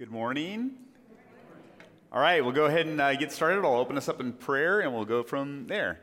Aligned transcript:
Good 0.00 0.10
morning. 0.10 0.70
All 2.10 2.22
right, 2.22 2.42
we'll 2.42 2.54
go 2.54 2.64
ahead 2.64 2.86
and 2.86 2.98
uh, 2.98 3.14
get 3.16 3.32
started. 3.32 3.66
I'll 3.66 3.74
open 3.74 3.98
us 3.98 4.08
up 4.08 4.18
in 4.18 4.32
prayer 4.32 4.80
and 4.80 4.94
we'll 4.94 5.04
go 5.04 5.22
from 5.22 5.66
there. 5.66 6.00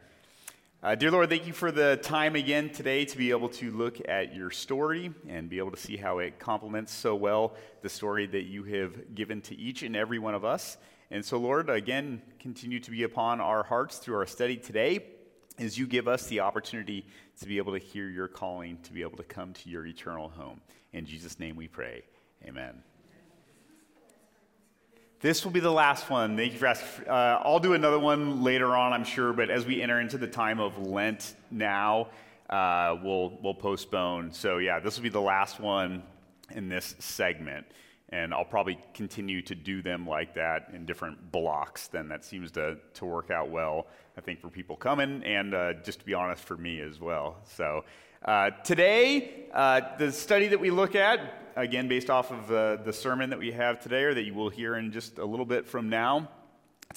Uh, 0.84 0.94
dear 0.94 1.10
Lord, 1.10 1.32
thank 1.32 1.48
you 1.48 1.54
for 1.54 1.72
the 1.72 2.00
time 2.04 2.36
again 2.36 2.70
today 2.70 3.06
to 3.06 3.18
be 3.18 3.32
able 3.32 3.50
to 3.50 3.72
look 3.72 3.98
at 4.08 4.36
your 4.36 4.52
story 4.52 5.12
and 5.28 5.50
be 5.50 5.58
able 5.58 5.72
to 5.72 5.78
see 5.78 5.98
how 5.98 6.20
it 6.20 6.38
complements 6.38 6.94
so 6.94 7.16
well 7.16 7.56
the 7.82 7.90
story 7.90 8.28
that 8.28 8.44
you 8.44 8.64
have 8.66 9.16
given 9.16 9.42
to 9.42 9.58
each 9.58 9.82
and 9.82 9.96
every 9.96 10.20
one 10.20 10.36
of 10.36 10.46
us. 10.46 10.78
And 11.10 11.26
so, 11.26 11.40
Lord, 11.40 11.68
again, 11.68 12.22
continue 12.38 12.80
to 12.82 12.92
be 12.92 13.02
upon 13.02 13.42
our 13.42 13.64
hearts 13.64 13.98
through 13.98 14.18
our 14.18 14.28
study 14.28 14.58
today 14.58 15.08
as 15.58 15.76
you 15.76 15.88
give 15.88 16.08
us 16.08 16.28
the 16.28 16.42
opportunity 16.42 17.08
to 17.40 17.48
be 17.48 17.58
able 17.58 17.74
to 17.74 17.80
hear 17.80 18.08
your 18.08 18.28
calling, 18.28 18.78
to 18.84 18.94
be 18.94 19.02
able 19.02 19.18
to 19.18 19.24
come 19.24 19.54
to 19.54 19.70
your 19.72 19.88
eternal 19.88 20.30
home. 20.30 20.62
In 20.94 21.08
Jesus' 21.08 21.40
name 21.40 21.56
we 21.56 21.68
pray. 21.68 22.04
Amen. 22.48 22.84
This 25.20 25.44
will 25.44 25.52
be 25.52 25.60
the 25.60 25.72
last 25.72 26.12
one. 26.12 26.38
Thank 26.38 26.54
you 26.54 26.60
for 26.60 26.68
asking. 26.68 27.10
Uh, 27.10 27.42
I'll 27.44 27.60
do 27.60 27.74
another 27.74 27.98
one 27.98 28.44
later 28.44 28.76
on, 28.76 28.94
I'm 28.94 29.04
sure, 29.04 29.34
but 29.34 29.50
as 29.50 29.66
we 29.66 29.82
enter 29.82 30.00
into 30.00 30.20
the 30.20 30.28
time 30.28 30.60
of 30.60 30.78
Lent 30.78 31.34
now, 31.50 32.10
uh, 32.52 32.96
we'll, 33.04 33.36
we'll 33.42 33.56
postpone. 33.56 34.32
So, 34.32 34.60
yeah, 34.60 34.80
this 34.80 34.96
will 34.96 35.02
be 35.02 35.10
the 35.10 35.20
last 35.20 35.60
one 35.60 36.04
in 36.52 36.70
this 36.70 36.94
segment. 37.00 37.66
And 38.10 38.32
I'll 38.32 38.46
probably 38.46 38.78
continue 38.94 39.42
to 39.42 39.56
do 39.56 39.82
them 39.82 40.06
like 40.06 40.36
that 40.36 40.70
in 40.72 40.86
different 40.86 41.32
blocks. 41.32 41.88
Then 41.88 42.08
that 42.10 42.24
seems 42.24 42.52
to, 42.52 42.78
to 42.94 43.06
work 43.06 43.32
out 43.32 43.50
well, 43.50 43.88
I 44.20 44.22
think, 44.22 44.40
for 44.40 44.50
people 44.50 44.76
coming, 44.76 45.24
and 45.24 45.56
uh, 45.56 45.74
just 45.84 45.98
to 46.00 46.06
be 46.06 46.14
honest, 46.14 46.44
for 46.44 46.58
me 46.58 46.80
as 46.80 47.00
well. 47.00 47.38
So, 47.44 47.86
uh, 48.24 48.52
today, 48.64 49.37
uh, 49.54 49.82
the 49.98 50.12
study 50.12 50.48
that 50.48 50.60
we 50.60 50.72
look 50.72 50.96
at, 50.96 51.20
again, 51.56 51.88
based 51.88 52.10
off 52.10 52.32
of 52.32 52.52
uh, 52.52 52.76
the 52.84 52.94
sermon 52.94 53.30
that 53.30 53.40
we 53.40 53.52
have 53.52 53.80
today, 53.80 54.04
or 54.04 54.14
that 54.14 54.24
you 54.24 54.34
will 54.34 54.50
hear 54.50 54.76
in 54.76 54.92
just 54.92 55.18
a 55.18 55.26
little 55.26 55.46
bit 55.46 55.68
from 55.68 55.90
now, 55.90 56.30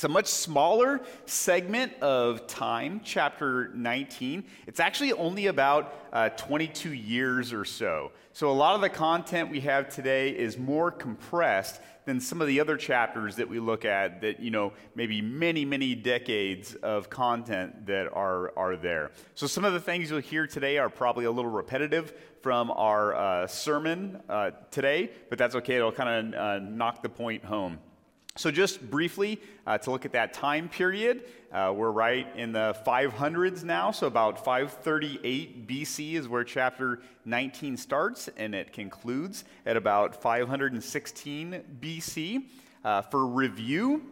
it's 0.00 0.04
a 0.06 0.08
much 0.08 0.28
smaller 0.28 1.02
segment 1.26 1.92
of 2.00 2.46
time, 2.46 3.02
chapter 3.04 3.68
19. 3.74 4.44
It's 4.66 4.80
actually 4.80 5.12
only 5.12 5.48
about 5.48 5.94
uh, 6.10 6.30
22 6.30 6.94
years 6.94 7.52
or 7.52 7.66
so. 7.66 8.10
So, 8.32 8.48
a 8.48 8.52
lot 8.52 8.74
of 8.74 8.80
the 8.80 8.88
content 8.88 9.50
we 9.50 9.60
have 9.60 9.94
today 9.94 10.30
is 10.30 10.56
more 10.56 10.90
compressed 10.90 11.82
than 12.06 12.18
some 12.18 12.40
of 12.40 12.46
the 12.46 12.60
other 12.60 12.78
chapters 12.78 13.36
that 13.36 13.46
we 13.46 13.60
look 13.60 13.84
at 13.84 14.22
that, 14.22 14.40
you 14.40 14.50
know, 14.50 14.72
maybe 14.94 15.20
many, 15.20 15.66
many 15.66 15.94
decades 15.94 16.74
of 16.76 17.10
content 17.10 17.84
that 17.84 18.10
are, 18.10 18.56
are 18.56 18.76
there. 18.76 19.10
So 19.34 19.46
some 19.46 19.66
of 19.66 19.74
the 19.74 19.80
things 19.80 20.08
you'll 20.08 20.20
hear 20.20 20.46
today 20.46 20.78
are 20.78 20.88
probably 20.88 21.26
a 21.26 21.30
little 21.30 21.50
repetitive 21.50 22.14
from 22.40 22.70
our 22.70 23.14
uh, 23.14 23.46
sermon 23.46 24.22
uh, 24.30 24.52
today, 24.70 25.10
but 25.28 25.36
that's 25.36 25.56
okay. 25.56 25.76
It'll 25.76 25.92
kind 25.92 26.34
of 26.34 26.40
uh, 26.40 26.58
knock 26.60 27.02
the 27.02 27.10
point 27.10 27.44
home. 27.44 27.80
So, 28.40 28.50
just 28.50 28.80
briefly 28.90 29.38
uh, 29.66 29.76
to 29.76 29.90
look 29.90 30.06
at 30.06 30.12
that 30.12 30.32
time 30.32 30.70
period, 30.70 31.24
uh, 31.52 31.74
we're 31.76 31.90
right 31.90 32.26
in 32.36 32.52
the 32.52 32.74
500s 32.86 33.64
now. 33.64 33.90
So, 33.90 34.06
about 34.06 34.42
538 34.42 35.68
BC 35.68 36.14
is 36.14 36.26
where 36.26 36.42
chapter 36.42 37.02
19 37.26 37.76
starts, 37.76 38.30
and 38.38 38.54
it 38.54 38.72
concludes 38.72 39.44
at 39.66 39.76
about 39.76 40.22
516 40.22 41.62
BC. 41.82 42.44
Uh, 42.82 43.02
for 43.02 43.26
review, 43.26 44.06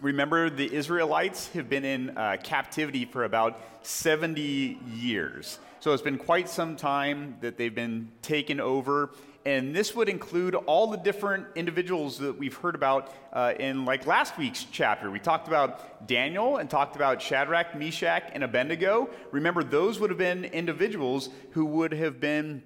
remember 0.00 0.50
the 0.50 0.72
Israelites 0.72 1.48
have 1.48 1.68
been 1.68 1.84
in 1.84 2.16
uh, 2.16 2.36
captivity 2.44 3.04
for 3.04 3.24
about 3.24 3.60
70 3.82 4.78
years. 4.94 5.58
So, 5.80 5.92
it's 5.92 6.00
been 6.00 6.16
quite 6.16 6.48
some 6.48 6.76
time 6.76 7.38
that 7.40 7.56
they've 7.56 7.74
been 7.74 8.12
taken 8.22 8.60
over 8.60 9.10
and 9.46 9.74
this 9.74 9.94
would 9.94 10.08
include 10.08 10.54
all 10.54 10.86
the 10.86 10.96
different 10.96 11.46
individuals 11.54 12.18
that 12.18 12.38
we've 12.38 12.56
heard 12.56 12.74
about 12.74 13.12
uh, 13.32 13.52
in 13.58 13.84
like 13.84 14.06
last 14.06 14.38
week's 14.38 14.64
chapter. 14.64 15.10
We 15.10 15.18
talked 15.18 15.48
about 15.48 16.06
Daniel 16.06 16.56
and 16.56 16.70
talked 16.70 16.96
about 16.96 17.20
Shadrach, 17.20 17.76
Meshach, 17.76 18.30
and 18.32 18.42
Abednego. 18.42 19.10
Remember, 19.32 19.62
those 19.62 20.00
would 20.00 20.10
have 20.10 20.18
been 20.18 20.44
individuals 20.46 21.28
who 21.50 21.66
would 21.66 21.92
have 21.92 22.20
been 22.20 22.62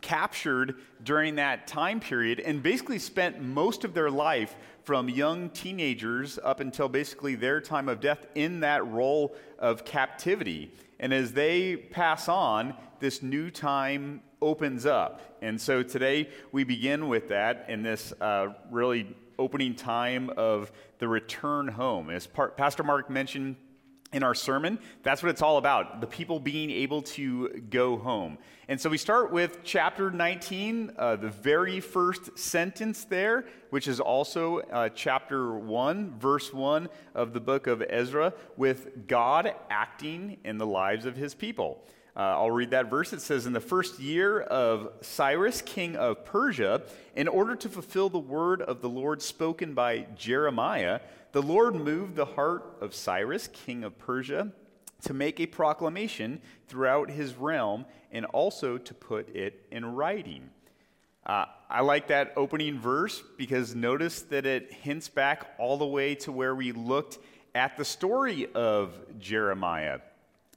captured 0.00 0.76
during 1.02 1.36
that 1.36 1.66
time 1.66 2.00
period 2.00 2.40
and 2.40 2.62
basically 2.62 2.98
spent 2.98 3.40
most 3.40 3.84
of 3.84 3.94
their 3.94 4.10
life 4.10 4.56
from 4.82 5.08
young 5.08 5.50
teenagers 5.50 6.38
up 6.44 6.60
until 6.60 6.88
basically 6.88 7.34
their 7.34 7.60
time 7.60 7.88
of 7.88 8.00
death 8.00 8.26
in 8.34 8.60
that 8.60 8.86
role 8.86 9.34
of 9.58 9.84
captivity. 9.84 10.72
And 10.98 11.12
as 11.12 11.32
they 11.32 11.76
pass 11.76 12.28
on, 12.28 12.74
this 13.00 13.22
new 13.22 13.50
time 13.50 14.22
opens 14.40 14.86
up. 14.86 15.38
And 15.42 15.60
so 15.60 15.82
today 15.82 16.28
we 16.52 16.64
begin 16.64 17.08
with 17.08 17.28
that 17.28 17.66
in 17.68 17.82
this 17.82 18.12
uh, 18.20 18.48
really 18.70 19.14
opening 19.38 19.74
time 19.74 20.30
of 20.36 20.72
the 20.98 21.08
return 21.08 21.68
home. 21.68 22.10
As 22.10 22.26
Pastor 22.26 22.82
Mark 22.82 23.10
mentioned 23.10 23.56
in 24.12 24.22
our 24.22 24.34
sermon, 24.34 24.78
that's 25.02 25.22
what 25.22 25.30
it's 25.30 25.42
all 25.42 25.58
about 25.58 26.00
the 26.00 26.06
people 26.06 26.38
being 26.40 26.70
able 26.70 27.02
to 27.02 27.48
go 27.70 27.96
home. 27.98 28.38
And 28.68 28.80
so 28.80 28.88
we 28.88 28.98
start 28.98 29.30
with 29.32 29.62
chapter 29.62 30.10
19, 30.10 30.92
uh, 30.96 31.16
the 31.16 31.28
very 31.28 31.80
first 31.80 32.38
sentence 32.38 33.04
there, 33.04 33.44
which 33.70 33.86
is 33.86 34.00
also 34.00 34.58
uh, 34.58 34.88
chapter 34.88 35.54
1, 35.54 36.18
verse 36.18 36.52
1 36.52 36.88
of 37.14 37.32
the 37.32 37.40
book 37.40 37.66
of 37.66 37.82
Ezra, 37.88 38.32
with 38.56 39.06
God 39.06 39.54
acting 39.70 40.38
in 40.44 40.58
the 40.58 40.66
lives 40.66 41.04
of 41.04 41.16
his 41.16 41.34
people. 41.34 41.84
Uh, 42.16 42.20
I'll 42.20 42.50
read 42.50 42.70
that 42.70 42.88
verse. 42.88 43.12
It 43.12 43.20
says, 43.20 43.44
In 43.44 43.52
the 43.52 43.60
first 43.60 44.00
year 44.00 44.40
of 44.40 44.90
Cyrus, 45.02 45.60
king 45.60 45.96
of 45.96 46.24
Persia, 46.24 46.82
in 47.14 47.28
order 47.28 47.54
to 47.56 47.68
fulfill 47.68 48.08
the 48.08 48.18
word 48.18 48.62
of 48.62 48.80
the 48.80 48.88
Lord 48.88 49.20
spoken 49.20 49.74
by 49.74 50.06
Jeremiah, 50.16 51.00
the 51.32 51.42
Lord 51.42 51.74
moved 51.74 52.16
the 52.16 52.24
heart 52.24 52.78
of 52.80 52.94
Cyrus, 52.94 53.48
king 53.48 53.84
of 53.84 53.98
Persia, 53.98 54.50
to 55.02 55.12
make 55.12 55.40
a 55.40 55.46
proclamation 55.46 56.40
throughout 56.68 57.10
his 57.10 57.34
realm 57.34 57.84
and 58.10 58.24
also 58.24 58.78
to 58.78 58.94
put 58.94 59.28
it 59.36 59.66
in 59.70 59.84
writing. 59.84 60.48
Uh, 61.26 61.44
I 61.68 61.82
like 61.82 62.06
that 62.06 62.32
opening 62.36 62.78
verse 62.78 63.22
because 63.36 63.74
notice 63.74 64.22
that 64.22 64.46
it 64.46 64.72
hints 64.72 65.10
back 65.10 65.54
all 65.58 65.76
the 65.76 65.86
way 65.86 66.14
to 66.16 66.32
where 66.32 66.54
we 66.54 66.72
looked 66.72 67.18
at 67.54 67.76
the 67.76 67.84
story 67.84 68.48
of 68.54 68.94
Jeremiah 69.18 69.98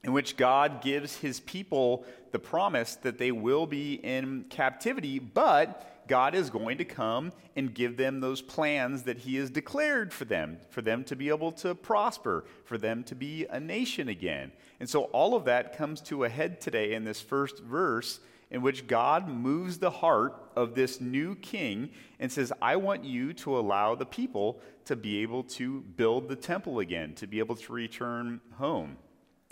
in 0.02 0.12
which 0.12 0.36
God 0.36 0.82
gives 0.82 1.16
his 1.16 1.40
people 1.40 2.04
the 2.32 2.38
promise 2.38 2.96
that 2.96 3.18
they 3.18 3.32
will 3.32 3.66
be 3.66 3.94
in 3.94 4.44
captivity, 4.48 5.18
but 5.18 6.06
God 6.08 6.34
is 6.34 6.50
going 6.50 6.78
to 6.78 6.84
come 6.84 7.32
and 7.54 7.72
give 7.72 7.96
them 7.96 8.20
those 8.20 8.42
plans 8.42 9.04
that 9.04 9.18
he 9.18 9.36
has 9.36 9.50
declared 9.50 10.12
for 10.12 10.24
them, 10.24 10.58
for 10.68 10.82
them 10.82 11.04
to 11.04 11.14
be 11.14 11.28
able 11.28 11.52
to 11.52 11.74
prosper, 11.74 12.44
for 12.64 12.78
them 12.78 13.04
to 13.04 13.14
be 13.14 13.46
a 13.46 13.60
nation 13.60 14.08
again. 14.08 14.50
And 14.80 14.88
so 14.88 15.04
all 15.04 15.36
of 15.36 15.44
that 15.44 15.76
comes 15.76 16.00
to 16.02 16.24
a 16.24 16.28
head 16.28 16.60
today 16.60 16.94
in 16.94 17.04
this 17.04 17.20
first 17.20 17.60
verse 17.60 18.20
in 18.50 18.62
which 18.62 18.88
God 18.88 19.28
moves 19.28 19.78
the 19.78 19.90
heart 19.90 20.34
of 20.56 20.74
this 20.74 21.00
new 21.00 21.36
king 21.36 21.90
and 22.18 22.32
says, 22.32 22.52
I 22.60 22.76
want 22.76 23.04
you 23.04 23.32
to 23.34 23.56
allow 23.56 23.94
the 23.94 24.06
people 24.06 24.60
to 24.86 24.96
be 24.96 25.22
able 25.22 25.44
to 25.44 25.82
build 25.82 26.28
the 26.28 26.34
temple 26.34 26.80
again, 26.80 27.14
to 27.14 27.28
be 27.28 27.38
able 27.38 27.54
to 27.54 27.72
return 27.72 28.40
home. 28.54 28.96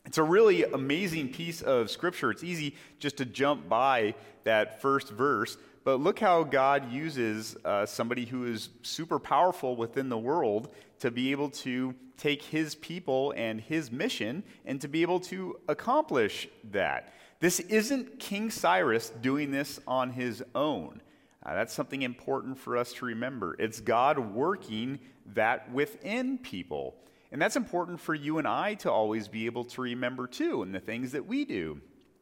It's 0.09 0.17
a 0.17 0.23
really 0.23 0.65
amazing 0.65 1.35
piece 1.35 1.61
of 1.61 1.91
scripture. 1.91 2.31
It's 2.31 2.43
easy 2.43 2.75
just 2.99 3.19
to 3.19 3.27
jump 3.27 3.69
by 3.69 4.15
that 4.45 4.81
first 4.81 5.11
verse, 5.11 5.59
but 5.85 6.01
look 6.01 6.19
how 6.19 6.45
God 6.45 6.91
uses 6.91 7.59
uh, 7.63 7.85
somebody 7.85 8.25
who 8.25 8.47
is 8.47 8.71
super 8.81 9.19
powerful 9.19 9.77
within 9.77 10.09
the 10.09 10.17
world 10.17 10.73
to 11.01 11.11
be 11.11 11.31
able 11.31 11.51
to 11.51 11.95
take 12.17 12.41
his 12.41 12.75
people 12.77 13.35
and 13.37 13.61
his 13.61 13.93
mission 13.93 14.45
and 14.65 14.81
to 14.81 14.89
be 14.89 15.03
able 15.03 15.21
to 15.21 15.61
accomplish 15.69 16.49
that. 16.71 17.13
This 17.41 17.61
isn't 17.61 18.19
King 18.19 18.51
Cyrus 18.51 19.11
doing 19.11 19.51
this 19.51 19.79
on 19.87 20.09
his 20.09 20.43
own. 20.55 21.03
Uh, 21.45 21.53
that's 21.53 21.75
something 21.75 22.01
important 22.01 22.59
for 22.59 22.79
us 22.79 22.95
to 22.95 23.05
remember. 23.05 23.57
It's 23.59 23.79
God 23.79 24.19
working 24.19 25.01
that 25.35 25.71
within 25.71 26.39
people. 26.39 26.95
And 27.31 27.41
that's 27.41 27.57
important 27.57 28.01
for 28.01 28.15
you 28.15 28.39
and 28.39 28.49
I 28.49 28.75
to 28.75 28.91
always 28.91 29.29
be 29.29 29.47
able 29.47 29.65
to 29.67 29.83
remember 29.83 30.27
too, 30.27 30.63
in 30.63 30.73
the 30.73 30.81
things 30.81 31.13
that 31.13 31.27
we 31.27 31.45
do 31.45 31.81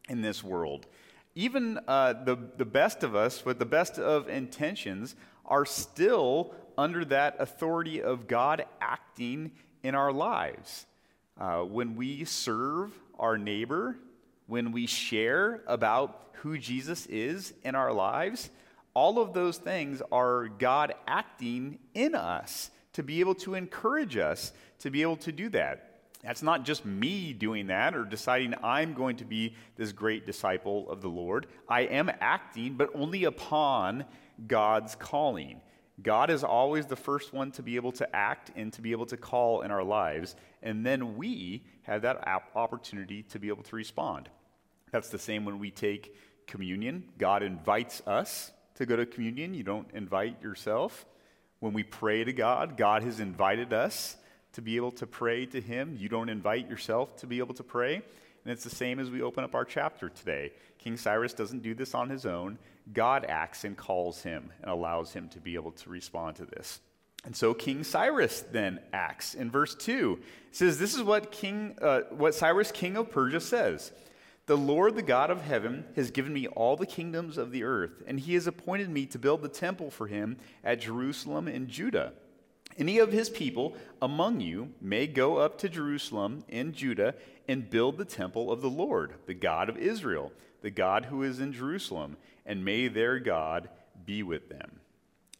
in 0.08 0.22
this 0.22 0.42
world. 0.42 0.86
Even 1.34 1.78
uh, 1.86 2.14
the, 2.24 2.36
the 2.56 2.64
best 2.64 3.02
of 3.02 3.14
us, 3.14 3.44
with 3.44 3.58
the 3.58 3.66
best 3.66 3.98
of 3.98 4.28
intentions, 4.28 5.14
are 5.44 5.64
still 5.64 6.54
under 6.78 7.04
that 7.04 7.36
authority 7.38 8.02
of 8.02 8.26
God 8.26 8.64
acting 8.80 9.52
in 9.82 9.94
our 9.94 10.12
lives. 10.12 10.86
Uh, 11.38 11.60
when 11.60 11.94
we 11.96 12.24
serve 12.24 12.90
our 13.18 13.38
neighbor, 13.38 13.96
when 14.46 14.72
we 14.72 14.86
share 14.86 15.62
about 15.66 16.22
who 16.40 16.58
Jesus 16.58 17.06
is 17.06 17.52
in 17.64 17.74
our 17.74 17.92
lives, 17.92 18.50
all 18.94 19.18
of 19.18 19.34
those 19.34 19.58
things 19.58 20.00
are 20.10 20.48
God 20.48 20.94
acting 21.06 21.78
in 21.94 22.14
us 22.14 22.70
to 22.96 23.02
be 23.02 23.20
able 23.20 23.34
to 23.34 23.54
encourage 23.54 24.16
us 24.16 24.54
to 24.78 24.90
be 24.90 25.02
able 25.02 25.18
to 25.18 25.30
do 25.30 25.50
that. 25.50 26.00
That's 26.22 26.42
not 26.42 26.64
just 26.64 26.86
me 26.86 27.34
doing 27.34 27.66
that 27.66 27.94
or 27.94 28.06
deciding 28.06 28.54
I'm 28.62 28.94
going 28.94 29.16
to 29.18 29.26
be 29.26 29.54
this 29.76 29.92
great 29.92 30.24
disciple 30.24 30.90
of 30.90 31.02
the 31.02 31.08
Lord. 31.08 31.46
I 31.68 31.82
am 31.82 32.10
acting, 32.20 32.72
but 32.72 32.88
only 32.94 33.24
upon 33.24 34.06
God's 34.46 34.94
calling. 34.94 35.60
God 36.02 36.30
is 36.30 36.42
always 36.42 36.86
the 36.86 36.96
first 36.96 37.34
one 37.34 37.50
to 37.52 37.62
be 37.62 37.76
able 37.76 37.92
to 37.92 38.16
act 38.16 38.50
and 38.56 38.72
to 38.72 38.80
be 38.80 38.92
able 38.92 39.06
to 39.06 39.18
call 39.18 39.60
in 39.60 39.70
our 39.70 39.84
lives, 39.84 40.34
and 40.62 40.84
then 40.84 41.18
we 41.18 41.66
have 41.82 42.00
that 42.00 42.26
opportunity 42.54 43.24
to 43.24 43.38
be 43.38 43.48
able 43.48 43.62
to 43.64 43.76
respond. 43.76 44.30
That's 44.90 45.10
the 45.10 45.18
same 45.18 45.44
when 45.44 45.58
we 45.58 45.70
take 45.70 46.16
communion. 46.46 47.04
God 47.18 47.42
invites 47.42 48.00
us 48.06 48.52
to 48.76 48.86
go 48.86 48.96
to 48.96 49.04
communion, 49.04 49.52
you 49.52 49.64
don't 49.64 49.90
invite 49.92 50.42
yourself. 50.42 51.04
When 51.60 51.72
we 51.72 51.82
pray 51.82 52.24
to 52.24 52.32
God, 52.32 52.76
God 52.76 53.02
has 53.02 53.20
invited 53.20 53.72
us 53.72 54.16
to 54.52 54.62
be 54.62 54.76
able 54.76 54.92
to 54.92 55.06
pray 55.06 55.46
to 55.46 55.60
Him. 55.60 55.96
You 55.98 56.08
don't 56.08 56.28
invite 56.28 56.68
yourself 56.68 57.16
to 57.18 57.26
be 57.26 57.38
able 57.38 57.54
to 57.54 57.64
pray. 57.64 57.94
And 57.94 58.52
it's 58.52 58.64
the 58.64 58.70
same 58.70 59.00
as 59.00 59.10
we 59.10 59.22
open 59.22 59.42
up 59.42 59.54
our 59.54 59.64
chapter 59.64 60.08
today. 60.08 60.52
King 60.78 60.96
Cyrus 60.96 61.32
doesn't 61.32 61.62
do 61.62 61.74
this 61.74 61.94
on 61.94 62.08
his 62.08 62.24
own. 62.24 62.58
God 62.92 63.26
acts 63.28 63.64
and 63.64 63.76
calls 63.76 64.22
him 64.22 64.52
and 64.62 64.70
allows 64.70 65.12
him 65.12 65.28
to 65.30 65.40
be 65.40 65.56
able 65.56 65.72
to 65.72 65.90
respond 65.90 66.36
to 66.36 66.44
this. 66.44 66.80
And 67.24 67.34
so 67.34 67.54
King 67.54 67.82
Cyrus 67.82 68.42
then 68.52 68.78
acts. 68.92 69.34
In 69.34 69.50
verse 69.50 69.74
2, 69.74 70.20
it 70.20 70.56
says, 70.56 70.78
This 70.78 70.94
is 70.94 71.02
what, 71.02 71.32
King, 71.32 71.76
uh, 71.82 72.02
what 72.10 72.36
Cyrus, 72.36 72.70
king 72.70 72.96
of 72.96 73.10
Persia, 73.10 73.40
says 73.40 73.90
The 74.46 74.56
Lord, 74.56 74.94
the 74.94 75.02
God 75.02 75.30
of 75.30 75.42
heaven, 75.42 75.84
has 75.96 76.12
given 76.12 76.32
me 76.32 76.46
all 76.46 76.76
the 76.76 76.86
kingdoms 76.86 77.36
of 77.36 77.50
the 77.50 77.64
earth, 77.64 78.02
and 78.06 78.20
he 78.20 78.34
has 78.34 78.46
appointed 78.46 78.88
me 78.88 79.04
to 79.06 79.18
build 79.18 79.42
the 79.42 79.48
temple 79.48 79.90
for 79.90 80.06
him 80.06 80.36
at 80.62 80.80
Jerusalem 80.80 81.48
in 81.48 81.68
Judah. 81.68 82.12
Any 82.78 82.98
of 82.98 83.10
his 83.10 83.28
people 83.28 83.74
among 84.00 84.40
you 84.40 84.72
may 84.80 85.06
go 85.06 85.38
up 85.38 85.58
to 85.58 85.68
Jerusalem 85.68 86.44
in 86.48 86.72
Judah 86.72 87.14
and 87.48 87.68
build 87.68 87.96
the 87.96 88.04
temple 88.04 88.52
of 88.52 88.60
the 88.60 88.70
Lord, 88.70 89.14
the 89.26 89.34
God 89.34 89.68
of 89.68 89.78
Israel, 89.78 90.32
the 90.62 90.70
God 90.70 91.06
who 91.06 91.22
is 91.22 91.40
in 91.40 91.52
Jerusalem 91.52 92.16
and 92.44 92.64
may 92.64 92.88
their 92.88 93.18
God 93.18 93.68
be 94.04 94.22
with 94.22 94.48
them. 94.48 94.80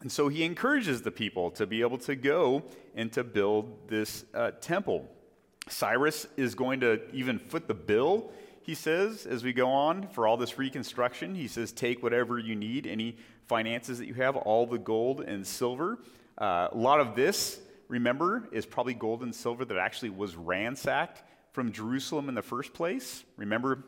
And 0.00 0.10
so 0.10 0.28
he 0.28 0.44
encourages 0.44 1.02
the 1.02 1.10
people 1.10 1.50
to 1.52 1.66
be 1.66 1.80
able 1.80 1.98
to 1.98 2.16
go 2.16 2.64
and 2.94 3.12
to 3.12 3.24
build 3.24 3.88
this 3.88 4.24
uh, 4.34 4.50
temple. 4.60 5.08
Cyrus 5.68 6.26
is 6.36 6.54
going 6.54 6.80
to 6.80 7.00
even 7.12 7.38
foot 7.38 7.66
the 7.66 7.74
bill, 7.74 8.30
he 8.66 8.74
says, 8.74 9.26
as 9.26 9.44
we 9.44 9.52
go 9.52 9.68
on 9.70 10.08
for 10.08 10.26
all 10.26 10.36
this 10.36 10.58
reconstruction. 10.58 11.36
He 11.36 11.46
says, 11.46 11.70
Take 11.70 12.02
whatever 12.02 12.36
you 12.36 12.56
need, 12.56 12.84
any 12.84 13.16
finances 13.46 13.98
that 13.98 14.06
you 14.06 14.14
have, 14.14 14.34
all 14.34 14.66
the 14.66 14.76
gold 14.76 15.20
and 15.20 15.46
silver. 15.46 16.00
Uh, 16.36 16.66
a 16.72 16.76
lot 16.76 16.98
of 16.98 17.14
this, 17.14 17.60
remember, 17.86 18.48
is 18.50 18.66
probably 18.66 18.92
gold 18.92 19.22
and 19.22 19.32
silver 19.32 19.64
that 19.64 19.78
actually 19.78 20.10
was 20.10 20.34
ransacked 20.34 21.22
from 21.52 21.70
Jerusalem 21.70 22.28
in 22.28 22.34
the 22.34 22.42
first 22.42 22.74
place. 22.74 23.22
Remember, 23.36 23.84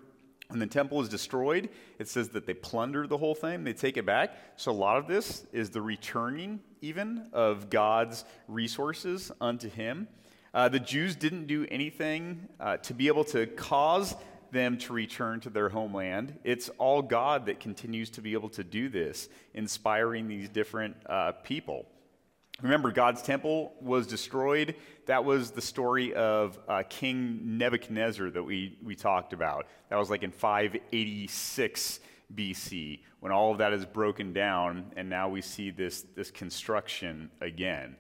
when 0.47 0.61
the 0.61 0.67
temple 0.69 1.03
is 1.03 1.09
destroyed, 1.09 1.71
it 1.99 2.07
says 2.07 2.29
that 2.29 2.47
they 2.47 2.55
plunder 2.55 3.09
the 3.09 3.19
whole 3.19 3.35
thing, 3.35 3.65
they 3.65 3.73
take 3.73 3.97
it 3.97 4.07
back. 4.07 4.33
So 4.55 4.71
a 4.71 4.73
lot 4.73 4.97
of 4.97 5.09
this 5.09 5.45
is 5.53 5.71
the 5.71 5.83
returning, 5.83 6.61
even, 6.83 7.31
of 7.33 7.69
God's 7.69 8.25
resources 8.47 9.33
unto 9.41 9.69
him. 9.69 10.07
Uh, 10.55 10.69
the 10.69 10.79
Jews 10.79 11.17
didn't 11.17 11.49
do 11.49 11.67
anything 11.69 12.49
uh, 12.61 12.77
to 12.77 12.95
be 12.95 13.09
able 13.09 13.25
to 13.25 13.47
cause 13.49 14.15
them 14.51 14.79
to 14.79 14.93
return 14.93 15.41
to 15.41 15.51
their 15.51 15.69
homeland. 15.69 16.39
It's 16.45 16.69
all 16.79 17.03
God 17.03 17.47
that 17.47 17.61
continues 17.61 18.11
to 18.11 18.21
be 18.21 18.33
able 18.33 18.49
to 18.51 18.65
do 18.65 18.89
this, 18.89 19.29
inspiring 19.55 20.29
these 20.29 20.49
different 20.49 20.97
uh, 21.07 21.33
people. 21.43 21.87
Remember, 22.61 22.91
God's 22.91 23.23
temple 23.23 23.73
was 23.81 24.07
destroyed. 24.07 24.75
That 25.07 25.25
was 25.25 25.53
the 25.53 25.61
story 25.61 26.13
of 26.15 26.59
uh, 26.69 26.83
King 26.89 27.59
Nebuchadnezzar 27.59 28.31
that 28.31 28.43
we, 28.43 28.77
we 28.83 28.97
talked 28.97 29.33
about. 29.33 29.67
That 29.91 29.97
was 29.97 30.11
like 30.11 30.25
in 30.25 30.33
586 30.33 32.01
BC 32.35 33.01
when 33.21 33.33
all 33.33 33.53
of 33.53 33.59
that 33.59 33.73
is 33.73 33.85
broken 33.85 34.33
down, 34.33 34.93
and 34.97 35.09
now 35.09 35.29
we 35.29 35.41
see 35.41 35.71
this, 35.71 36.03
this 36.15 36.31
construction 36.31 37.31
again. 37.41 37.97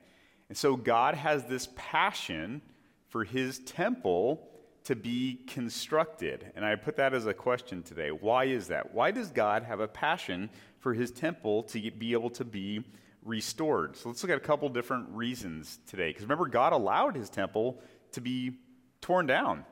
And 0.49 0.57
so 0.57 0.77
God 0.77 1.15
has 1.15 1.45
this 1.45 1.69
passion 1.77 2.63
for 3.09 3.25
his 3.25 3.59
temple 3.61 4.48
to 4.89 4.97
be 4.97 5.41
constructed. 5.47 6.53
And 6.57 6.65
I 6.65 6.75
put 6.75 6.97
that 6.97 7.15
as 7.15 7.27
a 7.27 7.35
question 7.35 7.83
today. 7.83 8.11
Why 8.11 8.45
is 8.45 8.69
that? 8.69 8.95
Why 8.95 9.11
does 9.11 9.31
God 9.31 9.63
have 9.63 9.81
a 9.81 9.89
passion 9.89 10.51
for 10.79 10.95
his 10.95 11.11
temple 11.11 11.65
to 11.65 11.91
be 11.91 12.13
able 12.13 12.31
to 12.31 12.45
be 12.45 12.85
restored. 13.25 13.97
So 13.97 14.09
let's 14.09 14.23
look 14.23 14.31
at 14.31 14.39
a 14.39 14.41
couple 14.41 14.69
different 14.69 15.09
reasons 15.11 15.79
today. 15.87 16.09
Because 16.09 16.23
remember, 16.23 16.47
God 16.47 16.73
allowed 16.73 17.17
his 17.17 17.29
temple 17.29 17.81
to 18.13 18.21
be 18.21 18.53
torn 19.01 19.27
down. 19.27 19.65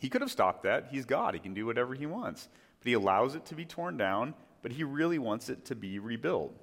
He 0.00 0.08
could 0.08 0.22
have 0.22 0.30
stopped 0.30 0.62
that. 0.64 0.88
He's 0.90 1.04
God, 1.04 1.34
he 1.34 1.40
can 1.40 1.54
do 1.54 1.66
whatever 1.66 1.94
he 1.94 2.06
wants. 2.06 2.48
But 2.80 2.88
he 2.88 2.94
allows 2.94 3.34
it 3.34 3.44
to 3.46 3.54
be 3.54 3.64
torn 3.64 3.96
down, 3.96 4.34
but 4.62 4.72
he 4.72 4.82
really 4.82 5.18
wants 5.18 5.48
it 5.48 5.66
to 5.66 5.74
be 5.74 5.98
rebuilt. 5.98 6.56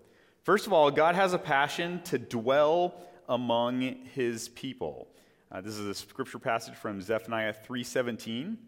First 0.43 0.67
of 0.67 0.73
all, 0.73 0.89
God 0.91 1.15
has 1.15 1.33
a 1.33 1.37
passion 1.37 2.01
to 2.05 2.17
dwell 2.17 2.95
among 3.27 3.81
his 4.15 4.49
people. 4.49 5.07
Uh, 5.51 5.61
this 5.61 5.79
is 5.79 5.87
a 5.87 5.95
scripture 5.95 6.37
passage 6.37 6.75
from 6.75 7.01
Zephaniah 7.01 7.53
3:17. 7.53 8.59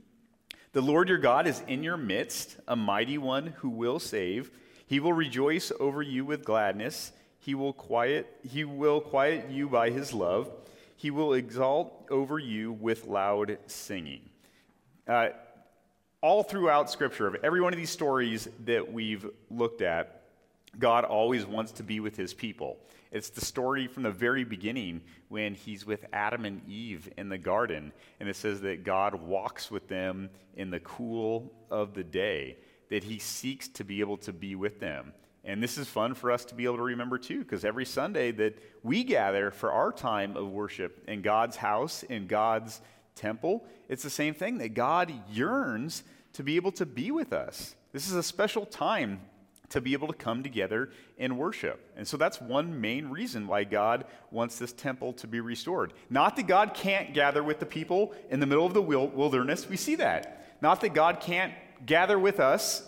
The 0.73 0.81
Lord 0.81 1.09
your 1.09 1.19
God 1.19 1.45
is 1.45 1.61
in 1.67 1.83
your 1.83 1.95
midst, 1.95 2.57
a 2.67 2.75
mighty 2.75 3.19
one 3.19 3.47
who 3.57 3.69
will 3.69 3.99
save. 3.99 4.49
He 4.87 4.99
will 4.99 5.13
rejoice 5.13 5.71
over 5.79 6.01
you 6.01 6.25
with 6.25 6.43
gladness. 6.43 7.11
He 7.37 7.53
will 7.53 7.73
quiet, 7.73 8.35
he 8.43 8.63
will 8.63 8.99
quiet 8.99 9.51
you 9.51 9.69
by 9.69 9.91
his 9.91 10.11
love. 10.11 10.51
He 10.95 11.11
will 11.11 11.33
exalt 11.33 12.07
over 12.09 12.39
you 12.39 12.71
with 12.71 13.05
loud 13.05 13.59
singing. 13.67 14.27
Uh, 15.07 15.29
all 16.21 16.41
throughout 16.41 16.89
Scripture, 16.89 17.27
of 17.27 17.35
every 17.43 17.61
one 17.61 17.73
of 17.73 17.77
these 17.77 17.91
stories 17.91 18.47
that 18.65 18.91
we've 18.91 19.29
looked 19.51 19.83
at, 19.83 20.23
God 20.79 21.03
always 21.03 21.45
wants 21.45 21.73
to 21.73 21.83
be 21.83 21.99
with 21.99 22.15
his 22.15 22.33
people. 22.33 22.79
It's 23.11 23.29
the 23.29 23.43
story 23.43 23.87
from 23.87 24.03
the 24.03 24.11
very 24.11 24.45
beginning 24.45 25.01
when 25.27 25.53
he's 25.53 25.85
with 25.85 26.05
Adam 26.13 26.45
and 26.45 26.61
Eve 26.67 27.09
in 27.17 27.27
the 27.27 27.37
garden, 27.37 27.91
and 28.19 28.29
it 28.29 28.35
says 28.35 28.61
that 28.61 28.83
God 28.85 29.15
walks 29.15 29.69
with 29.69 29.89
them 29.89 30.29
in 30.55 30.69
the 30.69 30.79
cool 30.79 31.51
of 31.69 31.93
the 31.93 32.03
day, 32.05 32.57
that 32.89 33.03
he 33.03 33.19
seeks 33.19 33.67
to 33.69 33.83
be 33.83 33.99
able 33.99 34.17
to 34.17 34.31
be 34.31 34.55
with 34.55 34.79
them. 34.79 35.13
And 35.43 35.61
this 35.61 35.77
is 35.77 35.87
fun 35.87 36.13
for 36.13 36.31
us 36.31 36.45
to 36.45 36.55
be 36.55 36.65
able 36.65 36.77
to 36.77 36.83
remember 36.83 37.17
too, 37.17 37.39
because 37.39 37.65
every 37.65 37.85
Sunday 37.85 38.31
that 38.31 38.57
we 38.83 39.03
gather 39.03 39.51
for 39.51 39.71
our 39.71 39.91
time 39.91 40.37
of 40.37 40.49
worship 40.49 41.03
in 41.07 41.21
God's 41.21 41.57
house, 41.57 42.03
in 42.03 42.27
God's 42.27 42.79
temple, 43.15 43.65
it's 43.89 44.03
the 44.03 44.09
same 44.09 44.33
thing 44.33 44.59
that 44.59 44.73
God 44.73 45.11
yearns 45.31 46.03
to 46.33 46.43
be 46.43 46.55
able 46.55 46.71
to 46.73 46.85
be 46.85 47.11
with 47.11 47.33
us. 47.33 47.75
This 47.91 48.07
is 48.07 48.13
a 48.13 48.23
special 48.23 48.65
time 48.65 49.19
to 49.71 49.81
be 49.81 49.94
able 49.94 50.07
to 50.07 50.13
come 50.13 50.44
together 50.44 50.89
and 51.18 51.38
worship. 51.38 51.91
And 51.97 52.07
so 52.07 52.18
that's 52.18 52.39
one 52.39 52.79
main 52.79 53.07
reason 53.09 53.47
why 53.47 53.63
God 53.63 54.06
wants 54.29 54.59
this 54.59 54.73
temple 54.73 55.13
to 55.13 55.27
be 55.27 55.39
restored. 55.39 55.93
Not 56.10 56.36
that 56.36 56.48
God 56.48 56.74
can't 56.74 57.13
gather 57.13 57.43
with 57.43 57.60
the 57.60 57.65
people 57.65 58.13
in 58.29 58.39
the 58.39 58.45
middle 58.45 58.65
of 58.65 58.74
the 58.74 58.81
wilderness, 58.81 59.67
we 59.67 59.77
see 59.77 59.95
that. 59.95 60.57
Not 60.62 60.81
that 60.81 60.93
God 60.93 61.19
can't 61.19 61.53
gather 61.86 62.19
with 62.19 62.39
us 62.39 62.88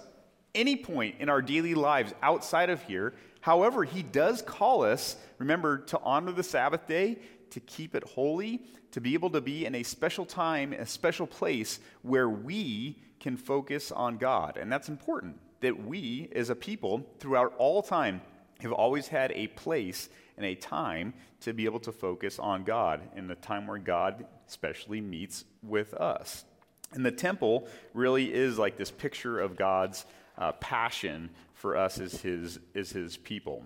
any 0.53 0.75
point 0.75 1.15
in 1.19 1.29
our 1.29 1.41
daily 1.41 1.73
lives 1.73 2.13
outside 2.21 2.69
of 2.69 2.81
here. 2.83 3.13
However, 3.41 3.83
he 3.83 4.03
does 4.03 4.41
call 4.41 4.83
us, 4.83 5.17
remember, 5.37 5.79
to 5.79 5.99
honor 6.01 6.31
the 6.31 6.43
Sabbath 6.43 6.87
day, 6.87 7.17
to 7.49 7.59
keep 7.59 7.95
it 7.95 8.03
holy, 8.03 8.61
to 8.91 9.01
be 9.01 9.13
able 9.15 9.29
to 9.31 9.41
be 9.41 9.65
in 9.65 9.73
a 9.75 9.83
special 9.83 10.25
time, 10.25 10.73
a 10.73 10.85
special 10.85 11.25
place 11.27 11.79
where 12.03 12.29
we 12.29 12.99
can 13.19 13.37
focus 13.37 13.91
on 13.91 14.17
God. 14.17 14.57
And 14.57 14.71
that's 14.71 14.89
important 14.89 15.39
that 15.63 15.85
we, 15.85 16.29
as 16.35 16.49
a 16.49 16.55
people, 16.55 17.05
throughout 17.19 17.53
all 17.57 17.81
time, 17.81 18.21
have 18.61 18.71
always 18.71 19.07
had 19.07 19.31
a 19.33 19.47
place 19.47 20.09
and 20.37 20.45
a 20.45 20.55
time 20.55 21.13
to 21.41 21.53
be 21.53 21.65
able 21.65 21.79
to 21.81 21.91
focus 21.91 22.39
on 22.39 22.63
God 22.63 23.01
in 23.15 23.27
the 23.27 23.35
time 23.35 23.67
where 23.67 23.77
God 23.77 24.25
especially 24.47 25.01
meets 25.01 25.43
with 25.61 25.93
us. 25.93 26.45
And 26.93 27.05
the 27.05 27.11
temple 27.11 27.67
really 27.93 28.33
is 28.33 28.57
like 28.57 28.77
this 28.77 28.91
picture 28.91 29.39
of 29.39 29.55
God's 29.55 30.05
uh, 30.37 30.53
passion 30.53 31.29
for 31.53 31.75
us 31.75 31.99
as 31.99 32.21
his, 32.21 32.59
as 32.75 32.91
his 32.91 33.17
people. 33.17 33.65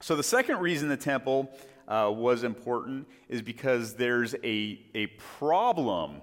So, 0.00 0.16
the 0.16 0.22
second 0.22 0.58
reason 0.58 0.88
the 0.88 0.96
temple 0.96 1.50
uh, 1.86 2.10
was 2.14 2.44
important 2.44 3.06
is 3.28 3.42
because 3.42 3.94
there's 3.94 4.34
a, 4.42 4.80
a 4.94 5.06
problem 5.38 6.22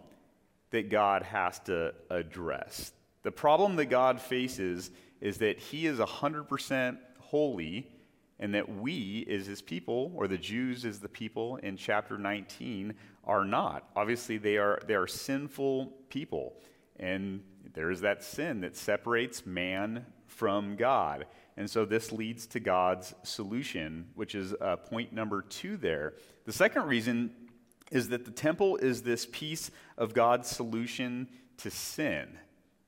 that 0.72 0.90
God 0.90 1.24
has 1.24 1.60
to 1.60 1.94
address. 2.10 2.92
The 3.28 3.32
problem 3.32 3.76
that 3.76 3.88
God 3.88 4.22
faces 4.22 4.90
is 5.20 5.40
that 5.40 5.60
he 5.60 5.86
is 5.86 6.00
100% 6.00 6.98
holy 7.20 7.92
and 8.40 8.56
that 8.56 8.74
we, 8.74 9.28
as 9.30 9.46
his 9.46 9.62
people, 9.62 10.14
or 10.16 10.30
the 10.30 10.38
Jews 10.38 10.86
as 10.86 11.02
the 11.02 11.10
people 11.10 11.58
in 11.58 11.76
chapter 11.76 12.18
19, 12.18 12.94
are 13.26 13.44
not. 13.44 13.90
Obviously, 13.98 14.38
they 14.38 14.56
are, 14.56 14.80
they 14.88 14.94
are 14.94 15.08
sinful 15.08 15.88
people. 16.08 16.56
And 17.02 17.44
there 17.74 17.92
is 17.92 18.00
that 18.00 18.24
sin 18.24 18.62
that 18.62 18.78
separates 18.78 19.46
man 19.46 20.06
from 20.28 20.78
God. 20.78 21.26
And 21.58 21.70
so 21.70 21.84
this 21.84 22.14
leads 22.14 22.48
to 22.48 22.62
God's 22.62 23.14
solution, 23.24 24.08
which 24.16 24.36
is 24.36 24.54
uh, 24.62 24.78
point 24.78 25.12
number 25.12 25.42
two 25.42 25.76
there. 25.76 26.14
The 26.46 26.54
second 26.54 26.84
reason 26.84 27.32
is 27.92 28.08
that 28.08 28.24
the 28.24 28.32
temple 28.32 28.78
is 28.78 29.02
this 29.02 29.28
piece 29.30 29.70
of 29.98 30.14
God's 30.14 30.48
solution 30.48 31.28
to 31.58 31.70
sin. 31.70 32.38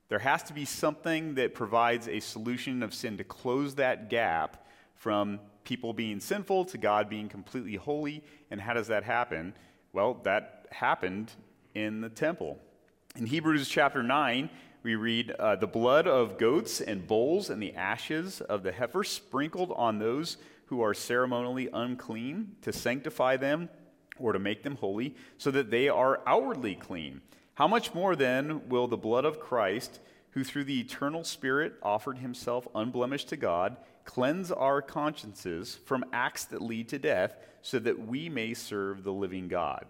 There 0.10 0.20
has 0.20 0.42
to 0.44 0.54
be 0.54 0.66
something 0.66 1.36
that 1.36 1.54
provides 1.54 2.08
a 2.08 2.20
solution 2.20 2.82
of 2.82 2.96
sin 2.96 3.18
to 3.18 3.24
close 3.24 3.76
that 3.76 4.10
gap 4.10 4.66
from 4.96 5.40
people 5.64 5.94
being 5.94 6.20
sinful 6.20 6.66
to 6.66 6.80
God 6.80 7.10
being 7.10 7.30
completely 7.30 7.76
holy. 7.76 8.24
And 8.50 8.60
how 8.60 8.74
does 8.74 8.88
that 8.88 9.04
happen? 9.04 9.54
Well, 9.94 10.16
that 10.24 10.66
happened 10.72 11.32
in 11.76 12.02
the 12.02 12.10
temple. 12.10 12.58
In 13.16 13.28
Hebrews 13.28 13.70
chapter 13.70 14.02
9, 14.02 14.50
we 14.82 14.96
read, 14.96 15.32
uh, 15.32 15.58
The 15.58 15.68
blood 15.68 16.08
of 16.08 16.40
goats 16.40 16.82
and 16.82 17.06
bulls 17.06 17.52
and 17.52 17.62
the 17.62 17.76
ashes 17.76 18.42
of 18.42 18.64
the 18.64 18.72
heifer 18.72 19.04
sprinkled 19.04 19.72
on 19.76 20.00
those 20.00 20.38
who 20.66 20.82
are 20.82 20.96
ceremonially 20.96 21.70
unclean 21.72 22.56
to 22.64 22.74
sanctify 22.74 23.38
them 23.38 23.70
or 24.18 24.34
to 24.34 24.40
make 24.40 24.64
them 24.64 24.76
holy, 24.76 25.16
so 25.38 25.50
that 25.52 25.72
they 25.72 25.88
are 25.88 26.22
outwardly 26.28 26.76
clean. 26.76 27.22
How 27.60 27.68
much 27.68 27.94
more 27.94 28.16
then 28.16 28.70
will 28.70 28.88
the 28.88 28.96
blood 28.96 29.26
of 29.26 29.42
Christ, 29.42 30.00
who 30.32 30.46
through 30.46 30.64
the 30.64 30.80
eternal 30.80 31.26
Spirit 31.26 31.74
offered 31.84 32.20
himself 32.20 32.66
unblemished 32.74 33.28
to 33.30 33.36
God, 33.36 33.76
cleanse 34.06 34.50
our 34.50 34.82
consciences 34.82 35.78
from 35.84 36.06
acts 36.14 36.46
that 36.46 36.62
lead 36.62 36.88
to 36.88 36.98
death, 36.98 37.36
so 37.62 37.78
that 37.80 38.08
we 38.08 38.30
may 38.30 38.54
serve 38.54 39.04
the 39.04 39.12
living 39.12 39.50
God? 39.50 39.86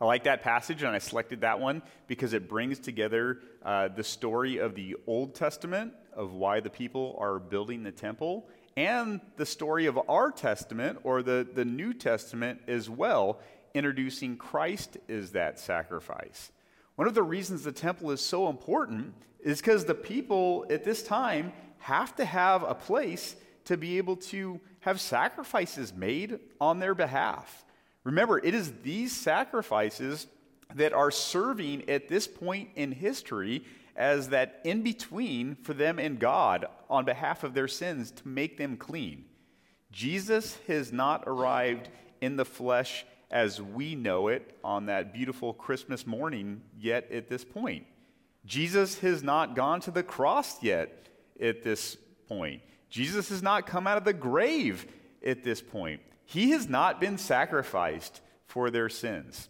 I 0.00 0.06
like 0.06 0.24
that 0.24 0.42
passage, 0.42 0.82
and 0.82 0.92
I 0.92 0.98
selected 0.98 1.42
that 1.42 1.60
one 1.60 1.82
because 2.08 2.32
it 2.32 2.48
brings 2.48 2.80
together 2.80 3.38
uh, 3.64 3.86
the 3.86 4.02
story 4.02 4.56
of 4.56 4.74
the 4.74 4.96
Old 5.06 5.36
Testament, 5.36 5.92
of 6.12 6.32
why 6.32 6.58
the 6.58 6.68
people 6.68 7.16
are 7.20 7.38
building 7.38 7.84
the 7.84 7.92
temple, 7.92 8.48
and 8.76 9.20
the 9.36 9.46
story 9.46 9.86
of 9.86 10.00
our 10.08 10.32
Testament, 10.32 10.98
or 11.04 11.22
the, 11.22 11.46
the 11.54 11.64
New 11.64 11.94
Testament 11.94 12.60
as 12.66 12.90
well, 12.90 13.38
introducing 13.72 14.36
Christ 14.36 14.96
as 15.08 15.30
that 15.30 15.60
sacrifice. 15.60 16.50
One 16.96 17.08
of 17.08 17.14
the 17.14 17.22
reasons 17.22 17.62
the 17.62 17.72
temple 17.72 18.10
is 18.10 18.20
so 18.20 18.48
important 18.48 19.14
is 19.40 19.60
because 19.60 19.84
the 19.84 19.94
people 19.94 20.66
at 20.70 20.84
this 20.84 21.02
time 21.02 21.52
have 21.78 22.14
to 22.16 22.24
have 22.24 22.62
a 22.62 22.74
place 22.74 23.36
to 23.64 23.76
be 23.76 23.98
able 23.98 24.16
to 24.16 24.60
have 24.80 25.00
sacrifices 25.00 25.92
made 25.94 26.38
on 26.60 26.78
their 26.78 26.94
behalf. 26.94 27.64
Remember, 28.04 28.38
it 28.38 28.54
is 28.54 28.72
these 28.82 29.12
sacrifices 29.12 30.26
that 30.74 30.92
are 30.92 31.10
serving 31.10 31.88
at 31.88 32.08
this 32.08 32.26
point 32.26 32.70
in 32.74 32.92
history 32.92 33.64
as 33.94 34.30
that 34.30 34.60
in 34.64 34.82
between 34.82 35.54
for 35.56 35.74
them 35.74 35.98
and 35.98 36.18
God 36.18 36.66
on 36.88 37.04
behalf 37.04 37.44
of 37.44 37.54
their 37.54 37.68
sins 37.68 38.10
to 38.10 38.28
make 38.28 38.58
them 38.58 38.76
clean. 38.76 39.24
Jesus 39.92 40.58
has 40.66 40.92
not 40.92 41.24
arrived 41.26 41.88
in 42.20 42.36
the 42.36 42.44
flesh 42.44 43.04
as 43.32 43.60
we 43.60 43.94
know 43.94 44.28
it 44.28 44.56
on 44.62 44.86
that 44.86 45.12
beautiful 45.12 45.54
Christmas 45.54 46.06
morning 46.06 46.60
yet 46.78 47.10
at 47.10 47.28
this 47.28 47.44
point. 47.44 47.86
Jesus 48.44 48.98
has 48.98 49.22
not 49.22 49.56
gone 49.56 49.80
to 49.80 49.90
the 49.90 50.02
cross 50.02 50.62
yet 50.62 51.08
at 51.40 51.62
this 51.62 51.96
point. 52.28 52.62
Jesus 52.90 53.30
has 53.30 53.42
not 53.42 53.66
come 53.66 53.86
out 53.86 53.96
of 53.96 54.04
the 54.04 54.12
grave 54.12 54.86
at 55.24 55.42
this 55.42 55.62
point. 55.62 56.02
He 56.26 56.50
has 56.50 56.68
not 56.68 57.00
been 57.00 57.16
sacrificed 57.16 58.20
for 58.46 58.70
their 58.70 58.90
sins. 58.90 59.48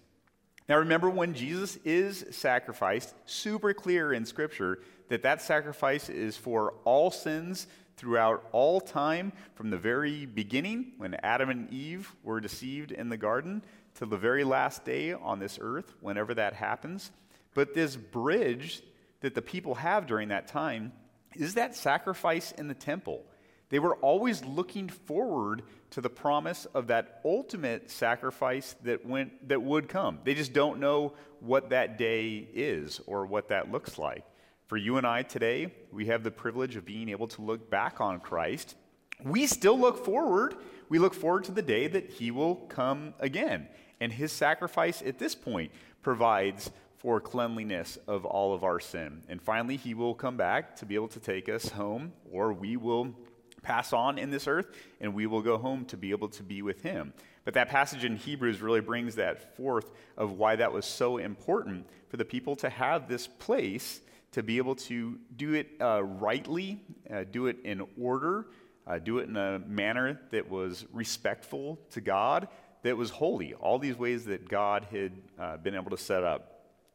Now, 0.68 0.78
remember 0.78 1.10
when 1.10 1.34
Jesus 1.34 1.76
is 1.84 2.24
sacrificed, 2.30 3.14
super 3.26 3.74
clear 3.74 4.12
in 4.12 4.24
Scripture 4.24 4.78
that 5.08 5.22
that 5.24 5.42
sacrifice 5.42 6.08
is 6.08 6.36
for 6.36 6.74
all 6.84 7.10
sins 7.10 7.66
throughout 7.96 8.44
all 8.52 8.80
time, 8.80 9.32
from 9.54 9.70
the 9.70 9.78
very 9.78 10.26
beginning 10.26 10.92
when 10.96 11.14
Adam 11.22 11.50
and 11.50 11.72
Eve 11.72 12.12
were 12.22 12.40
deceived 12.40 12.92
in 12.92 13.08
the 13.08 13.16
garden 13.16 13.62
to 13.96 14.06
the 14.06 14.16
very 14.16 14.44
last 14.44 14.84
day 14.84 15.12
on 15.12 15.38
this 15.38 15.58
earth, 15.60 15.92
whenever 16.00 16.34
that 16.34 16.54
happens. 16.54 17.10
But 17.54 17.74
this 17.74 17.96
bridge 17.96 18.82
that 19.20 19.34
the 19.34 19.42
people 19.42 19.74
have 19.76 20.06
during 20.06 20.28
that 20.28 20.48
time 20.48 20.92
is 21.34 21.54
that 21.54 21.74
sacrifice 21.76 22.52
in 22.52 22.68
the 22.68 22.74
temple. 22.74 23.24
They 23.68 23.78
were 23.78 23.96
always 23.96 24.44
looking 24.44 24.88
forward 24.88 25.62
to 25.92 26.02
the 26.02 26.10
promise 26.10 26.66
of 26.74 26.88
that 26.88 27.20
ultimate 27.24 27.90
sacrifice 27.90 28.74
that, 28.82 29.06
went, 29.06 29.48
that 29.48 29.62
would 29.62 29.88
come. 29.88 30.18
They 30.24 30.34
just 30.34 30.52
don't 30.52 30.78
know 30.78 31.14
what 31.40 31.70
that 31.70 31.96
day 31.96 32.46
is 32.52 33.00
or 33.06 33.24
what 33.24 33.48
that 33.48 33.72
looks 33.72 33.98
like. 33.98 34.24
For 34.72 34.78
you 34.78 34.96
and 34.96 35.06
I 35.06 35.22
today, 35.22 35.70
we 35.92 36.06
have 36.06 36.22
the 36.22 36.30
privilege 36.30 36.76
of 36.76 36.86
being 36.86 37.10
able 37.10 37.28
to 37.28 37.42
look 37.42 37.68
back 37.68 38.00
on 38.00 38.20
Christ. 38.20 38.74
We 39.22 39.46
still 39.46 39.78
look 39.78 40.02
forward. 40.02 40.54
We 40.88 40.98
look 40.98 41.12
forward 41.12 41.44
to 41.44 41.52
the 41.52 41.60
day 41.60 41.88
that 41.88 42.08
he 42.08 42.30
will 42.30 42.54
come 42.54 43.12
again. 43.20 43.68
And 44.00 44.10
his 44.10 44.32
sacrifice 44.32 45.02
at 45.02 45.18
this 45.18 45.34
point 45.34 45.72
provides 46.00 46.70
for 46.96 47.20
cleanliness 47.20 47.98
of 48.06 48.24
all 48.24 48.54
of 48.54 48.64
our 48.64 48.80
sin. 48.80 49.20
And 49.28 49.42
finally, 49.42 49.76
he 49.76 49.92
will 49.92 50.14
come 50.14 50.38
back 50.38 50.74
to 50.76 50.86
be 50.86 50.94
able 50.94 51.08
to 51.08 51.20
take 51.20 51.50
us 51.50 51.68
home, 51.68 52.14
or 52.30 52.54
we 52.54 52.78
will 52.78 53.14
pass 53.60 53.92
on 53.92 54.16
in 54.16 54.30
this 54.30 54.48
earth, 54.48 54.74
and 55.02 55.12
we 55.12 55.26
will 55.26 55.42
go 55.42 55.58
home 55.58 55.84
to 55.84 55.98
be 55.98 56.12
able 56.12 56.30
to 56.30 56.42
be 56.42 56.62
with 56.62 56.80
him. 56.80 57.12
But 57.44 57.52
that 57.52 57.68
passage 57.68 58.06
in 58.06 58.16
Hebrews 58.16 58.62
really 58.62 58.80
brings 58.80 59.16
that 59.16 59.54
forth 59.54 59.92
of 60.16 60.32
why 60.38 60.56
that 60.56 60.72
was 60.72 60.86
so 60.86 61.18
important 61.18 61.86
for 62.08 62.16
the 62.16 62.24
people 62.24 62.56
to 62.56 62.70
have 62.70 63.06
this 63.06 63.26
place 63.26 64.00
to 64.32 64.42
be 64.42 64.58
able 64.58 64.74
to 64.74 65.18
do 65.36 65.54
it 65.54 65.68
uh, 65.80 66.02
rightly, 66.02 66.80
uh, 67.12 67.24
do 67.30 67.46
it 67.46 67.58
in 67.64 67.86
order, 68.00 68.46
uh, 68.86 68.98
do 68.98 69.18
it 69.18 69.28
in 69.28 69.36
a 69.36 69.60
manner 69.60 70.20
that 70.30 70.48
was 70.50 70.86
respectful 70.92 71.78
to 71.90 72.00
God, 72.00 72.48
that 72.82 72.96
was 72.96 73.10
holy. 73.10 73.54
All 73.54 73.78
these 73.78 73.96
ways 73.96 74.24
that 74.24 74.48
God 74.48 74.86
had 74.90 75.12
uh, 75.38 75.56
been 75.58 75.74
able 75.74 75.90
to 75.90 75.98
set 75.98 76.24
up. 76.24 76.48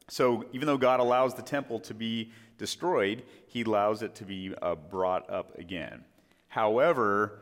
So 0.10 0.46
even 0.52 0.68
though 0.68 0.78
God 0.78 1.00
allows 1.00 1.34
the 1.34 1.42
temple 1.42 1.80
to 1.82 1.94
be 1.94 2.32
destroyed, 2.58 3.24
he 3.48 3.62
allows 3.64 4.02
it 4.02 4.16
to 4.16 4.26
be 4.26 4.54
uh, 4.62 4.76
brought 4.76 5.30
up 5.30 5.58
again. 5.58 6.04
However, 6.48 7.40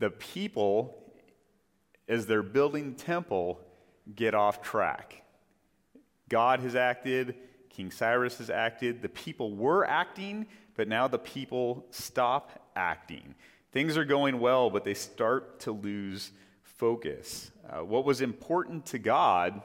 the 0.00 0.10
people, 0.10 1.02
as 2.08 2.26
they're 2.26 2.42
building 2.42 2.94
the 2.94 3.02
temple, 3.02 3.60
get 4.14 4.34
off 4.34 4.60
track. 4.60 5.22
God 6.28 6.60
has 6.60 6.74
acted, 6.74 7.36
King 7.74 7.90
Cyrus 7.90 8.38
has 8.38 8.50
acted, 8.50 9.02
the 9.02 9.08
people 9.08 9.54
were 9.54 9.84
acting, 9.84 10.46
but 10.76 10.86
now 10.86 11.08
the 11.08 11.18
people 11.18 11.84
stop 11.90 12.70
acting. 12.76 13.34
Things 13.72 13.96
are 13.96 14.04
going 14.04 14.38
well, 14.38 14.70
but 14.70 14.84
they 14.84 14.94
start 14.94 15.58
to 15.60 15.72
lose 15.72 16.30
focus. 16.62 17.50
Uh, 17.68 17.84
what 17.84 18.04
was 18.04 18.20
important 18.20 18.86
to 18.86 18.98
God 18.98 19.60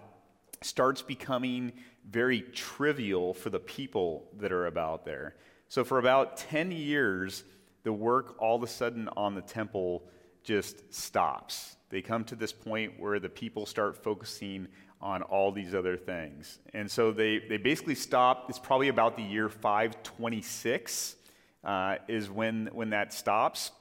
starts 0.62 1.04
becoming 1.04 1.72
very 2.10 2.42
trivial 2.42 3.36
for 3.36 3.52
the 3.52 3.60
people 3.60 4.28
that 4.40 4.52
are 4.52 4.66
about 4.66 5.06
there. 5.06 5.36
So, 5.68 5.84
for 5.84 6.00
about 6.00 6.38
10 6.38 6.72
years, 6.72 7.44
the 7.84 7.94
work 7.94 8.36
all 8.40 8.56
of 8.56 8.64
a 8.64 8.68
sudden 8.68 9.08
on 9.16 9.36
the 9.36 9.42
temple 9.42 10.04
just 10.44 10.92
stops. 10.92 11.76
They 11.90 12.02
come 12.02 12.24
to 12.26 12.36
this 12.36 12.54
point 12.54 13.00
where 13.00 13.20
the 13.20 13.30
people 13.30 13.68
start 13.68 14.04
focusing 14.04 14.68
on 15.02 15.22
all 15.24 15.52
these 15.52 15.74
other 15.74 15.96
things. 15.96 16.60
And 16.74 16.90
so 16.90 17.12
they, 17.12 17.40
they 17.40 17.58
basically 17.58 17.96
stop. 17.96 18.50
It's 18.50 18.60
probably 18.60 18.90
about 18.90 19.16
the 19.16 19.24
year 19.24 19.50
526 19.50 21.16
uh, 21.64 21.96
is 22.08 22.30
when, 22.30 22.70
when 22.74 22.90
that 22.90 23.14
stops. 23.14 23.72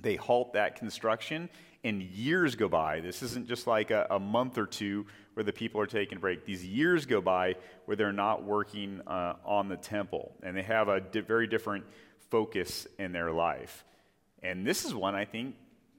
They 0.00 0.16
halt 0.16 0.54
that 0.54 0.76
construction, 0.76 1.48
and 1.84 2.02
years 2.02 2.54
go 2.54 2.68
by. 2.68 3.00
This 3.00 3.22
isn't 3.22 3.46
just 3.46 3.66
like 3.66 3.90
a, 3.90 4.06
a 4.10 4.18
month 4.18 4.58
or 4.58 4.66
two 4.66 5.06
where 5.34 5.44
the 5.44 5.52
people 5.52 5.80
are 5.80 5.86
taking 5.86 6.18
a 6.18 6.20
break. 6.20 6.44
These 6.44 6.64
years 6.64 7.06
go 7.06 7.20
by 7.20 7.54
where 7.84 7.96
they're 7.96 8.12
not 8.12 8.42
working 8.42 9.00
uh, 9.06 9.34
on 9.44 9.68
the 9.68 9.76
temple, 9.76 10.34
and 10.42 10.56
they 10.56 10.62
have 10.62 10.88
a 10.88 11.00
di- 11.00 11.20
very 11.20 11.46
different 11.46 11.84
focus 12.30 12.86
in 12.98 13.12
their 13.12 13.30
life. 13.30 13.84
And 14.42 14.66
this 14.66 14.84
is 14.84 14.94
one, 14.94 15.14
I 15.14 15.24
think, 15.24 15.54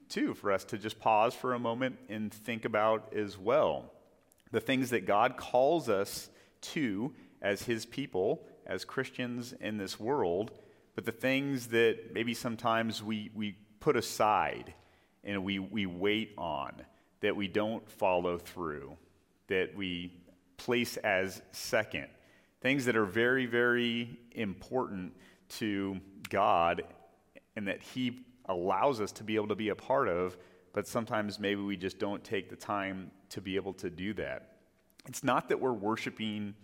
too, 0.08 0.34
for 0.34 0.52
us 0.52 0.64
to 0.64 0.78
just 0.78 1.00
pause 1.00 1.34
for 1.34 1.54
a 1.54 1.58
moment 1.58 1.96
and 2.08 2.32
think 2.32 2.64
about 2.64 3.12
as 3.14 3.38
well. 3.38 3.90
The 4.50 4.60
things 4.60 4.90
that 4.90 5.06
God 5.06 5.36
calls 5.36 5.88
us 5.88 6.28
to 6.60 7.12
as 7.42 7.62
His 7.62 7.84
people, 7.86 8.46
as 8.66 8.84
Christians 8.84 9.52
in 9.60 9.76
this 9.76 9.98
world, 9.98 10.52
but 10.94 11.04
the 11.04 11.12
things 11.12 11.68
that 11.68 12.12
maybe 12.12 12.34
sometimes 12.34 13.02
we, 13.02 13.30
we 13.34 13.56
put 13.80 13.96
aside 13.96 14.74
and 15.24 15.42
we, 15.44 15.58
we 15.58 15.86
wait 15.86 16.34
on, 16.38 16.72
that 17.20 17.34
we 17.34 17.48
don't 17.48 17.88
follow 17.90 18.38
through, 18.38 18.96
that 19.48 19.74
we 19.74 20.12
place 20.56 20.96
as 20.98 21.42
second. 21.52 22.06
Things 22.60 22.84
that 22.84 22.96
are 22.96 23.04
very, 23.04 23.46
very 23.46 24.18
important 24.32 25.14
to 25.48 26.00
God 26.30 26.82
and 27.56 27.68
that 27.68 27.82
He 27.82 28.24
allows 28.46 29.00
us 29.00 29.12
to 29.12 29.24
be 29.24 29.36
able 29.36 29.48
to 29.48 29.54
be 29.54 29.70
a 29.70 29.74
part 29.74 30.08
of, 30.08 30.36
but 30.74 30.86
sometimes 30.86 31.38
maybe 31.38 31.62
we 31.62 31.76
just 31.76 31.98
don't 31.98 32.22
take 32.22 32.50
the 32.50 32.56
time 32.56 33.10
to 33.30 33.40
be 33.40 33.56
able 33.56 33.72
to 33.74 33.88
do 33.88 34.12
that. 34.14 34.56
It's 35.06 35.24
not 35.24 35.48
that 35.48 35.60
we're 35.60 35.72
worshiping 35.72 36.54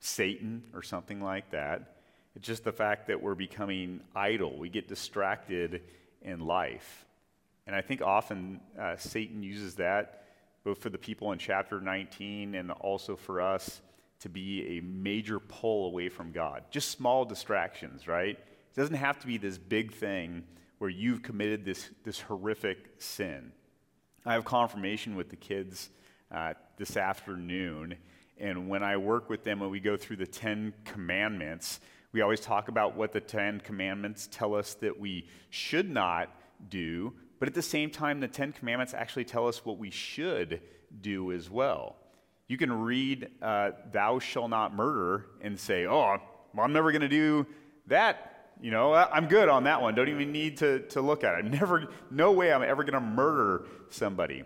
Satan 0.00 0.64
or 0.74 0.82
something 0.82 1.22
like 1.22 1.50
that. 1.52 1.96
It's 2.34 2.46
just 2.46 2.64
the 2.64 2.72
fact 2.72 3.06
that 3.06 3.22
we're 3.22 3.36
becoming 3.36 4.00
idle. 4.14 4.58
We 4.58 4.68
get 4.68 4.88
distracted 4.88 5.82
in 6.20 6.40
life. 6.40 7.06
And 7.66 7.74
I 7.74 7.80
think 7.80 8.02
often 8.02 8.60
uh, 8.78 8.96
Satan 8.96 9.42
uses 9.42 9.76
that 9.76 10.24
both 10.64 10.78
for 10.78 10.90
the 10.90 10.98
people 10.98 11.30
in 11.32 11.38
chapter 11.38 11.80
19 11.80 12.54
and 12.54 12.70
also 12.72 13.16
for 13.16 13.40
us 13.40 13.80
to 14.20 14.28
be 14.28 14.78
a 14.78 14.80
major 14.80 15.38
pull 15.38 15.86
away 15.86 16.08
from 16.08 16.32
God. 16.32 16.64
Just 16.70 16.90
small 16.90 17.24
distractions, 17.24 18.08
right? 18.08 18.38
It 18.38 18.74
doesn't 18.74 18.96
have 18.96 19.20
to 19.20 19.26
be 19.26 19.36
this 19.36 19.58
big 19.58 19.92
thing 19.92 20.44
where 20.78 20.90
you've 20.90 21.22
committed 21.22 21.64
this, 21.64 21.90
this 22.04 22.20
horrific 22.20 22.90
sin. 22.98 23.52
I 24.26 24.32
have 24.34 24.44
confirmation 24.44 25.16
with 25.16 25.28
the 25.28 25.36
kids 25.36 25.90
uh, 26.32 26.54
this 26.76 26.96
afternoon, 26.96 27.96
and 28.38 28.68
when 28.68 28.82
I 28.82 28.96
work 28.96 29.30
with 29.30 29.44
them, 29.44 29.60
when 29.60 29.70
we 29.70 29.80
go 29.80 29.96
through 29.96 30.16
the 30.16 30.26
Ten 30.26 30.72
Commandments, 30.84 31.80
we 32.12 32.20
always 32.20 32.40
talk 32.40 32.68
about 32.68 32.96
what 32.96 33.12
the 33.12 33.20
Ten 33.20 33.60
Commandments 33.60 34.28
tell 34.30 34.54
us 34.54 34.74
that 34.74 34.98
we 34.98 35.28
should 35.50 35.90
not 35.90 36.30
do, 36.68 37.12
but 37.38 37.48
at 37.48 37.54
the 37.54 37.62
same 37.62 37.90
time, 37.90 38.20
the 38.20 38.28
Ten 38.28 38.52
Commandments 38.52 38.94
actually 38.94 39.24
tell 39.24 39.46
us 39.46 39.64
what 39.64 39.78
we 39.78 39.90
should 39.90 40.60
do 41.00 41.32
as 41.32 41.50
well. 41.50 41.96
You 42.48 42.56
can 42.56 42.72
read, 42.72 43.30
uh, 43.42 43.72
Thou 43.92 44.18
shall 44.18 44.48
not 44.48 44.74
murder, 44.74 45.26
and 45.40 45.58
say, 45.58 45.86
Oh, 45.86 46.18
well, 46.54 46.64
I'm 46.64 46.72
never 46.72 46.92
going 46.92 47.02
to 47.02 47.08
do 47.08 47.46
that. 47.86 48.33
You 48.64 48.70
know, 48.70 48.94
I'm 48.94 49.28
good 49.28 49.50
on 49.50 49.64
that 49.64 49.82
one. 49.82 49.94
Don't 49.94 50.08
even 50.08 50.32
need 50.32 50.56
to, 50.56 50.78
to 50.88 51.02
look 51.02 51.22
at 51.22 51.38
it. 51.38 51.44
Never, 51.44 51.86
no 52.10 52.32
way 52.32 52.50
I'm 52.50 52.62
ever 52.62 52.82
going 52.82 52.94
to 52.94 53.00
murder 53.00 53.66
somebody. 53.90 54.44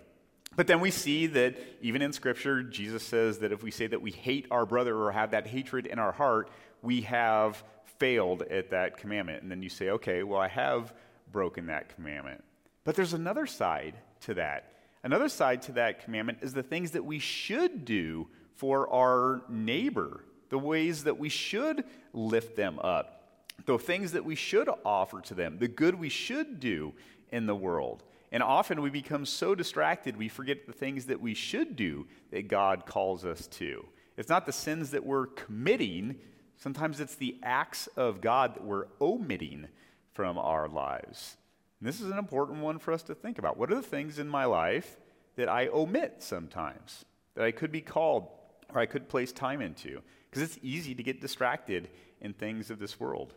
But 0.56 0.66
then 0.66 0.80
we 0.80 0.90
see 0.90 1.28
that 1.28 1.56
even 1.82 2.02
in 2.02 2.12
Scripture, 2.12 2.64
Jesus 2.64 3.04
says 3.04 3.38
that 3.38 3.52
if 3.52 3.62
we 3.62 3.70
say 3.70 3.87
that 3.87 4.02
we 4.02 4.10
hate 4.10 4.48
our 4.50 4.66
brother 4.66 4.96
or 4.96 5.12
have 5.12 5.30
that 5.30 5.46
hatred 5.46 5.87
in 5.87 6.00
our 6.00 6.10
heart, 6.10 6.50
we 6.82 7.02
have 7.02 7.62
failed 8.00 8.42
at 8.42 8.70
that 8.70 8.96
commandment. 8.96 9.42
And 9.42 9.52
then 9.52 9.62
you 9.62 9.68
say, 9.68 9.90
okay, 9.90 10.25
well, 10.25 10.40
I 10.40 10.48
have 10.48 10.92
broken 11.30 11.66
that 11.66 11.94
commandment. 11.94 12.42
But 12.82 12.96
there's 12.96 13.14
another 13.14 13.46
side 13.46 13.94
to 14.22 14.34
that. 14.34 14.72
Another 15.04 15.28
side 15.28 15.62
to 15.62 15.72
that 15.75 16.02
commandment 16.02 16.38
is 16.42 16.52
the 16.52 16.64
things 16.64 16.90
that 16.90 17.04
we 17.04 17.20
should 17.20 17.84
do 17.84 18.26
for 18.56 18.92
our 18.92 19.42
neighbor, 19.48 20.25
the 20.48 20.58
ways 20.58 21.04
that 21.04 21.20
we 21.20 21.28
should 21.28 21.84
lift 22.12 22.56
them 22.56 22.80
up, 22.80 23.17
the 23.66 23.78
things 23.78 24.12
that 24.12 24.24
we 24.24 24.34
should 24.34 24.68
offer 24.84 25.20
to 25.22 25.34
them, 25.34 25.58
the 25.58 25.68
good 25.68 25.94
we 25.94 26.08
should 26.08 26.60
do 26.60 26.94
in 27.30 27.46
the 27.46 27.54
world. 27.54 28.02
And 28.30 28.42
often 28.42 28.82
we 28.82 28.90
become 28.90 29.24
so 29.24 29.54
distracted, 29.54 30.16
we 30.16 30.28
forget 30.28 30.66
the 30.66 30.72
things 30.72 31.06
that 31.06 31.20
we 31.20 31.34
should 31.34 31.76
do 31.76 32.06
that 32.30 32.48
God 32.48 32.84
calls 32.86 33.24
us 33.24 33.46
to. 33.48 33.86
It's 34.16 34.28
not 34.28 34.46
the 34.46 34.52
sins 34.52 34.90
that 34.90 35.04
we're 35.04 35.26
committing, 35.26 36.16
sometimes 36.56 37.00
it's 37.00 37.14
the 37.14 37.38
acts 37.42 37.86
of 37.96 38.20
God 38.20 38.54
that 38.54 38.64
we're 38.64 38.86
omitting 39.00 39.68
from 40.12 40.36
our 40.36 40.68
lives. 40.68 41.36
And 41.80 41.88
this 41.88 42.00
is 42.00 42.10
an 42.10 42.18
important 42.18 42.60
one 42.60 42.78
for 42.78 42.92
us 42.92 43.02
to 43.04 43.14
think 43.14 43.38
about. 43.38 43.56
What 43.56 43.70
are 43.70 43.76
the 43.76 43.82
things 43.82 44.18
in 44.18 44.28
my 44.28 44.44
life 44.44 44.96
that 45.36 45.48
I 45.48 45.68
omit 45.68 46.16
sometimes, 46.18 47.04
that 47.34 47.44
I 47.44 47.52
could 47.52 47.70
be 47.70 47.80
called 47.80 48.28
or 48.74 48.80
I 48.80 48.86
could 48.86 49.08
place 49.08 49.32
time 49.32 49.62
into? 49.62 50.02
Because 50.28 50.42
it's 50.42 50.58
easy 50.60 50.94
to 50.94 51.02
get 51.02 51.20
distracted 51.20 51.88
in 52.20 52.32
things 52.32 52.70
of 52.70 52.78
this 52.78 52.98
world. 52.98 53.34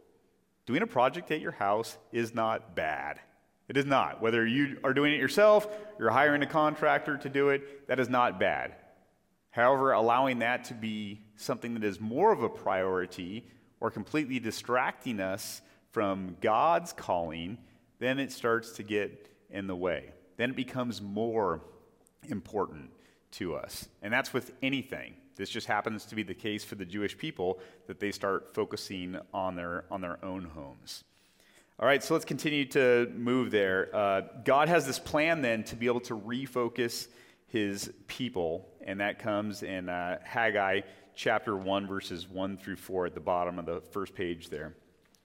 Doing 0.65 0.81
a 0.81 0.87
project 0.87 1.31
at 1.31 1.41
your 1.41 1.51
house 1.51 1.97
is 2.11 2.33
not 2.33 2.75
bad. 2.75 3.19
It 3.67 3.77
is 3.77 3.85
not. 3.85 4.21
Whether 4.21 4.45
you 4.45 4.79
are 4.83 4.93
doing 4.93 5.13
it 5.13 5.19
yourself, 5.19 5.67
you're 5.97 6.11
hiring 6.11 6.43
a 6.43 6.47
contractor 6.47 7.17
to 7.17 7.29
do 7.29 7.49
it, 7.49 7.87
that 7.87 7.99
is 7.99 8.09
not 8.09 8.39
bad. 8.39 8.75
However, 9.49 9.91
allowing 9.93 10.39
that 10.39 10.65
to 10.65 10.73
be 10.73 11.21
something 11.35 11.73
that 11.73 11.83
is 11.83 11.99
more 11.99 12.31
of 12.31 12.43
a 12.43 12.49
priority 12.49 13.45
or 13.79 13.89
completely 13.89 14.39
distracting 14.39 15.19
us 15.19 15.61
from 15.91 16.37
God's 16.41 16.93
calling, 16.93 17.57
then 17.99 18.19
it 18.19 18.31
starts 18.31 18.71
to 18.73 18.83
get 18.83 19.29
in 19.49 19.67
the 19.67 19.75
way. 19.75 20.11
Then 20.37 20.51
it 20.51 20.55
becomes 20.55 21.01
more 21.01 21.61
important 22.29 22.91
to 23.31 23.55
us. 23.55 23.87
And 24.01 24.13
that's 24.13 24.33
with 24.33 24.51
anything. 24.61 25.15
This 25.35 25.49
just 25.49 25.67
happens 25.67 26.05
to 26.05 26.15
be 26.15 26.23
the 26.23 26.33
case 26.33 26.63
for 26.63 26.75
the 26.75 26.85
Jewish 26.85 27.17
people 27.17 27.59
that 27.87 27.99
they 27.99 28.11
start 28.11 28.53
focusing 28.53 29.17
on 29.33 29.55
their, 29.55 29.85
on 29.89 30.01
their 30.01 30.23
own 30.23 30.45
homes. 30.45 31.03
All 31.79 31.87
right, 31.87 32.03
so 32.03 32.13
let's 32.13 32.25
continue 32.25 32.65
to 32.65 33.11
move 33.15 33.49
there. 33.49 33.89
Uh, 33.91 34.21
God 34.43 34.69
has 34.69 34.85
this 34.85 34.99
plan 34.99 35.41
then 35.41 35.63
to 35.63 35.75
be 35.75 35.87
able 35.87 36.01
to 36.01 36.15
refocus 36.15 37.07
his 37.47 37.91
people, 38.07 38.69
and 38.85 38.99
that 38.99 39.17
comes 39.17 39.63
in 39.63 39.89
uh, 39.89 40.19
Haggai 40.23 40.81
chapter 41.15 41.57
1, 41.57 41.87
verses 41.87 42.27
1 42.27 42.57
through 42.57 42.75
4 42.75 43.07
at 43.07 43.13
the 43.13 43.19
bottom 43.19 43.57
of 43.57 43.65
the 43.65 43.81
first 43.81 44.13
page 44.13 44.49
there. 44.49 44.75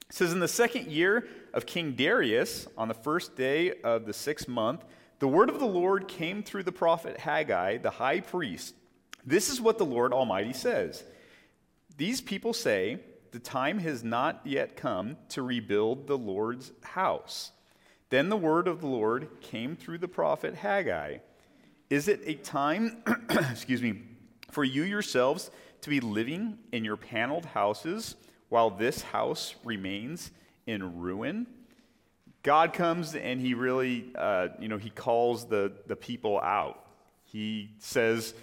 It 0.09 0.15
says, 0.15 0.33
In 0.33 0.39
the 0.39 0.47
second 0.47 0.87
year 0.87 1.27
of 1.53 1.65
King 1.65 1.93
Darius, 1.93 2.67
on 2.77 2.87
the 2.87 2.93
first 2.93 3.35
day 3.35 3.73
of 3.83 4.05
the 4.05 4.13
sixth 4.13 4.47
month, 4.47 4.83
the 5.19 5.27
word 5.27 5.49
of 5.49 5.59
the 5.59 5.65
Lord 5.65 6.07
came 6.07 6.43
through 6.43 6.63
the 6.63 6.71
prophet 6.71 7.19
Haggai, 7.19 7.77
the 7.77 7.89
high 7.89 8.19
priest. 8.19 8.75
This 9.25 9.49
is 9.49 9.59
what 9.59 9.77
the 9.77 9.85
Lord 9.85 10.13
Almighty 10.13 10.53
says 10.53 11.03
These 11.97 12.21
people 12.21 12.53
say, 12.53 12.99
the 13.31 13.39
time 13.39 13.79
has 13.79 14.03
not 14.03 14.41
yet 14.45 14.77
come 14.77 15.17
to 15.29 15.41
rebuild 15.41 16.07
the 16.07 16.17
Lord's 16.17 16.71
house. 16.81 17.51
Then 18.09 18.29
the 18.29 18.37
word 18.37 18.67
of 18.67 18.81
the 18.81 18.87
Lord 18.87 19.27
came 19.41 19.75
through 19.75 19.97
the 19.97 20.07
prophet 20.07 20.55
Haggai. 20.55 21.17
Is 21.89 22.07
it 22.07 22.21
a 22.25 22.35
time, 22.35 23.03
excuse 23.29 23.81
me, 23.81 24.01
for 24.49 24.63
you 24.63 24.83
yourselves 24.83 25.51
to 25.81 25.89
be 25.89 25.99
living 25.99 26.57
in 26.71 26.85
your 26.85 26.97
paneled 26.97 27.45
houses 27.45 28.15
while 28.49 28.69
this 28.69 29.01
house 29.01 29.55
remains 29.63 30.31
in 30.65 30.99
ruin? 30.99 31.47
God 32.47 32.71
comes 32.71 33.13
and 33.13 33.41
he 33.41 33.55
really, 33.55 34.05
uh, 34.15 34.47
you 34.57 34.69
know, 34.69 34.77
he 34.77 34.89
calls 34.89 35.47
the, 35.47 35.73
the 35.87 35.97
people 35.97 36.39
out. 36.39 36.81
He 37.25 37.71
says, 37.79 38.33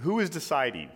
Who 0.00 0.18
is 0.18 0.28
deciding? 0.28 0.88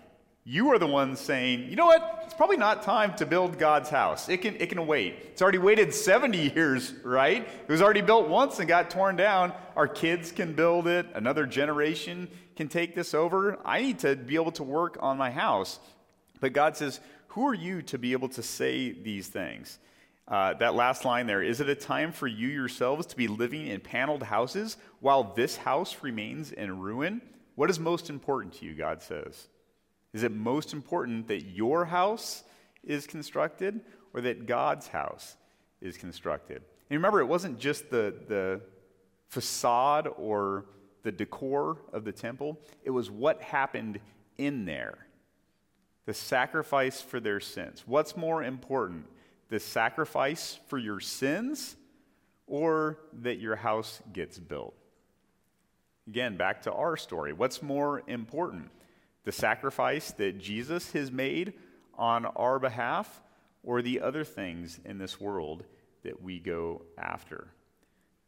You 0.43 0.71
are 0.73 0.79
the 0.81 0.89
ones 0.89 1.21
saying, 1.21 1.69
you 1.69 1.77
know 1.77 1.87
what? 1.87 2.23
It's 2.25 2.35
probably 2.35 2.57
not 2.57 2.83
time 2.83 3.15
to 3.19 3.27
build 3.27 3.61
God's 3.61 3.91
house. 3.91 4.29
It 4.29 4.39
can, 4.39 4.57
it 4.57 4.71
can 4.71 4.89
wait. 4.89 5.15
It's 5.27 5.41
already 5.41 5.59
waited 5.59 5.95
70 5.95 6.51
years, 6.53 6.93
right? 7.05 7.47
It 7.47 7.71
was 7.71 7.81
already 7.81 8.01
built 8.01 8.27
once 8.27 8.59
and 8.59 8.67
got 8.67 8.91
torn 8.91 9.15
down. 9.15 9.53
Our 9.77 9.87
kids 9.87 10.33
can 10.33 10.53
build 10.53 10.89
it. 10.89 11.07
Another 11.15 11.47
generation 11.47 12.27
can 12.57 12.67
take 12.67 12.97
this 12.97 13.15
over. 13.15 13.61
I 13.65 13.83
need 13.83 14.01
to 14.01 14.17
be 14.17 14.35
able 14.35 14.53
to 14.53 14.65
work 14.65 14.97
on 14.99 15.17
my 15.17 15.31
house. 15.31 15.79
But 16.41 16.55
God 16.55 16.77
says, 16.77 16.99
who 17.29 17.47
are 17.47 17.55
you 17.55 17.83
to 17.83 17.99
be 17.99 18.11
able 18.11 18.31
to 18.31 18.43
say 18.43 18.91
these 18.91 19.29
things? 19.29 19.79
Uh, 20.29 20.55
that 20.55 20.75
last 20.75 21.05
line 21.05 21.27
there 21.27 21.43
is 21.43 21.61
it 21.61 21.69
a 21.69 21.75
time 21.75 22.11
for 22.11 22.27
you 22.27 22.49
yourselves 22.49 23.07
to 23.07 23.17
be 23.17 23.29
living 23.29 23.69
in 23.69 23.81
paneled 23.81 24.25
houses 24.25 24.77
while 24.99 25.23
this 25.35 25.57
house 25.57 25.97
remains 26.03 26.53
in 26.53 26.81
ruin? 26.81 27.23
What 27.55 27.71
is 27.71 27.79
most 27.79 28.11
important 28.11 28.55
to 28.55 28.67
you, 28.67 28.75
God 28.75 29.03
says? 29.03 29.49
Is 30.13 30.23
it 30.23 30.33
most 30.33 30.73
important 30.73 31.29
that 31.29 31.43
your 31.43 31.85
house 31.85 32.43
is 32.83 33.07
constructed 33.07 33.81
or 34.15 34.21
that 34.23 34.47
God's 34.47 34.89
house 34.89 35.37
is 35.81 35.97
constructed? 35.97 36.63
And 36.91 36.97
remember, 36.97 37.21
it 37.21 37.27
wasn't 37.27 37.59
just 37.59 37.91
the, 37.91 38.15
the 38.27 38.61
facade 39.29 40.09
or 40.17 40.67
the 41.03 41.13
decor 41.13 41.79
of 41.93 42.05
the 42.05 42.13
temple, 42.13 42.59
it 42.83 42.91
was 42.91 43.11
what 43.11 43.41
happened 43.41 44.01
in 44.39 44.65
there. 44.65 45.07
The 46.07 46.15
sacrifice 46.15 47.01
for 47.01 47.21
their 47.21 47.41
sins. 47.41 47.85
What's 47.87 48.17
more 48.17 48.43
important, 48.43 49.07
the 49.49 49.61
sacrifice 49.61 50.59
for 50.69 50.79
your 50.79 51.01
sins 51.01 51.77
or 52.47 52.99
that 53.21 53.39
your 53.39 53.57
house 53.57 54.01
gets 54.13 54.39
built? 54.39 54.75
Again, 56.07 56.37
back 56.37 56.63
to 56.63 56.73
our 56.73 56.97
story. 56.97 57.33
What's 57.33 57.63
more 57.63 58.03
important? 58.07 58.71
the 59.27 59.33
sacrifice 59.33 60.13
that 60.13 60.39
Jesus 60.39 60.93
has 60.93 61.11
made 61.11 61.53
on 61.99 62.25
our 62.25 62.59
behalf, 62.59 63.23
or 63.65 63.83
the 63.83 64.01
other 64.01 64.23
things 64.23 64.79
in 64.85 64.99
this 64.99 65.21
world 65.21 65.65
that 66.05 66.23
we 66.23 66.39
go 66.39 66.83
after. 66.97 67.49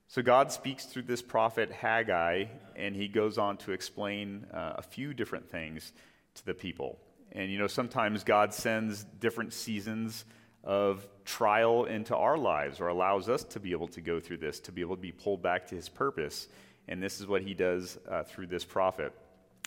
So 0.08 0.20
God 0.20 0.50
speaks 0.50 0.86
through 0.86 1.02
this 1.02 1.22
prophet 1.22 1.70
Haggai, 1.70 2.46
and 2.74 2.96
he 2.96 3.06
goes 3.06 3.38
on 3.38 3.58
to 3.58 3.70
explain 3.70 4.46
uh, 4.52 4.74
a 4.76 4.82
few 4.82 5.14
different 5.14 5.48
things 5.48 5.92
to 6.34 6.44
the 6.44 6.54
people. 6.54 6.98
And 7.30 7.52
you 7.52 7.58
know, 7.58 7.68
sometimes 7.68 8.24
God 8.24 8.52
sends 8.52 9.04
different 9.04 9.52
seasons 9.52 10.24
of 10.64 11.06
trial 11.24 11.84
into 11.84 12.16
our 12.16 12.36
lives 12.36 12.80
or 12.80 12.88
allows 12.88 13.28
us 13.28 13.44
to 13.44 13.60
be 13.60 13.72
able 13.72 13.88
to 13.88 14.00
go 14.00 14.20
through 14.20 14.38
this, 14.38 14.60
to 14.60 14.72
be 14.72 14.80
able 14.80 14.96
to 14.96 15.02
be 15.02 15.12
pulled 15.12 15.42
back 15.42 15.66
to 15.68 15.74
his 15.74 15.88
purpose. 15.88 16.48
And 16.88 17.02
this 17.02 17.20
is 17.20 17.26
what 17.26 17.42
he 17.42 17.54
does 17.54 17.98
uh, 18.10 18.24
through 18.24 18.46
this 18.48 18.64
prophet. 18.64 19.12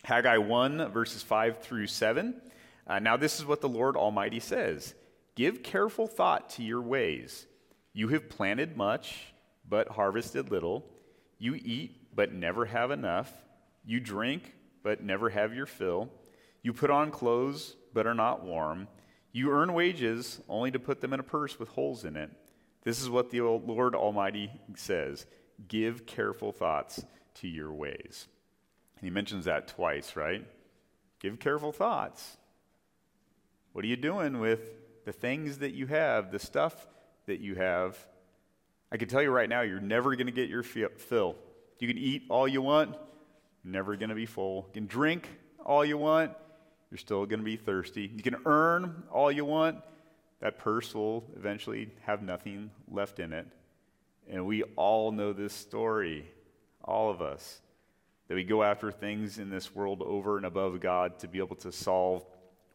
Haggai 0.04 0.38
1, 0.38 0.92
verses 0.92 1.22
5 1.22 1.60
through 1.60 1.88
7. 1.88 2.42
Uh, 2.88 3.00
now, 3.00 3.16
this 3.18 3.40
is 3.40 3.46
what 3.46 3.62
the 3.62 3.70
Lord 3.70 3.96
Almighty 3.96 4.40
says 4.40 4.96
Give 5.36 5.64
careful 5.64 6.08
thought 6.08 6.50
to 6.52 6.64
your 6.64 6.82
ways. 6.82 7.46
You 7.94 8.10
have 8.10 8.30
planted 8.30 8.76
much, 8.76 9.34
but 9.68 9.90
harvested 9.90 10.50
little. 10.50 10.86
You 11.38 11.56
eat, 11.56 12.16
but 12.16 12.34
never 12.34 12.66
have 12.66 12.92
enough. 12.92 13.32
You 13.86 14.00
drink, 14.00 14.54
but 14.84 15.04
never 15.04 15.30
have 15.30 15.54
your 15.54 15.66
fill. 15.66 16.10
You 16.64 16.74
put 16.74 16.90
on 16.90 17.12
clothes, 17.12 17.76
but 17.94 18.08
are 18.08 18.14
not 18.14 18.44
warm. 18.44 18.88
You 19.32 19.52
earn 19.52 19.74
wages, 19.74 20.42
only 20.50 20.72
to 20.72 20.80
put 20.80 21.02
them 21.02 21.14
in 21.14 21.20
a 21.20 21.24
purse 21.24 21.58
with 21.58 21.70
holes 21.70 22.04
in 22.04 22.16
it. 22.16 22.32
This 22.84 23.02
is 23.02 23.10
what 23.10 23.30
the 23.30 23.42
Lord 23.42 23.96
Almighty 23.96 24.52
says 24.76 25.26
Give 25.68 26.06
careful 26.06 26.52
thoughts 26.52 27.04
to 27.36 27.48
your 27.48 27.72
ways. 27.72 28.28
And 28.98 29.06
he 29.06 29.10
mentions 29.10 29.46
that 29.46 29.68
twice, 29.68 30.16
right? 30.16 30.46
Give 31.20 31.40
careful 31.40 31.72
thoughts. 31.72 32.38
What 33.74 33.86
are 33.86 33.88
you 33.88 33.96
doing 33.96 34.40
with 34.40 34.60
the 35.06 35.12
things 35.14 35.60
that 35.60 35.74
you 35.74 35.88
have, 35.88 36.32
the 36.32 36.40
stuff 36.40 36.88
that 37.28 37.40
you 37.40 37.56
have? 37.56 37.98
I 38.92 38.98
can 38.98 39.08
tell 39.08 39.22
you 39.22 39.30
right 39.30 39.48
now, 39.48 39.62
you're 39.62 39.80
never 39.80 40.16
going 40.16 40.28
to 40.28 40.34
get 40.34 40.50
your 40.50 40.64
fill. 40.64 41.36
You 41.80 41.88
can 41.88 41.98
eat 41.98 42.24
all 42.30 42.48
you 42.48 42.62
want, 42.62 42.96
never 43.64 43.96
going 43.96 44.10
to 44.10 44.16
be 44.16 44.26
full. 44.26 44.66
You 44.68 44.74
can 44.74 44.88
drink 44.88 45.28
all 45.66 45.86
you 45.86 45.98
want, 45.98 46.34
you're 46.92 46.98
still 46.98 47.26
going 47.26 47.40
to 47.40 47.46
be 47.46 47.56
thirsty. 47.56 48.12
You 48.14 48.22
can 48.22 48.36
earn 48.46 49.04
all 49.12 49.32
you 49.32 49.46
want, 49.46 49.78
that 50.42 50.58
purse 50.58 50.94
will 50.94 51.24
eventually 51.38 51.90
have 52.02 52.22
nothing 52.22 52.70
left 52.90 53.20
in 53.20 53.32
it. 53.32 53.48
And 54.30 54.46
we 54.46 54.64
all 54.76 55.12
know 55.12 55.34
this 55.34 55.54
story, 55.54 56.26
all 56.84 57.10
of 57.10 57.22
us, 57.22 57.62
that 58.28 58.36
we 58.36 58.44
go 58.44 58.62
after 58.62 58.92
things 58.92 59.40
in 59.40 59.50
this 59.50 59.74
world 59.74 60.02
over 60.02 60.38
and 60.38 60.46
above 60.46 60.80
God 60.82 61.20
to 61.20 61.28
be 61.28 61.40
able 61.40 61.56
to 61.58 61.72
solve 61.72 62.26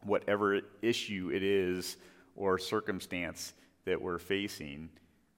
whatever 0.03 0.61
issue 0.81 1.31
it 1.33 1.43
is 1.43 1.97
or 2.35 2.57
circumstance 2.57 3.53
that 3.85 4.01
we're 4.01 4.19
facing. 4.19 4.89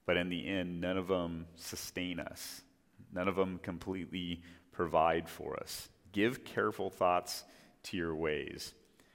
But 0.06 0.16
in 0.16 0.28
the 0.28 0.46
end, 0.46 0.80
none 0.80 0.96
of 0.96 1.08
them 1.08 1.46
sustain 1.56 2.18
us, 2.18 2.62
none 3.12 3.28
of 3.28 3.36
them 3.36 3.60
completely 3.62 4.42
provide 4.72 5.28
for 5.28 5.58
us. 5.58 5.88
Give 6.12 6.44
careful 6.44 6.90
thoughts 6.90 7.44
to 7.84 7.96
your 7.96 8.14
ways. 8.14 8.74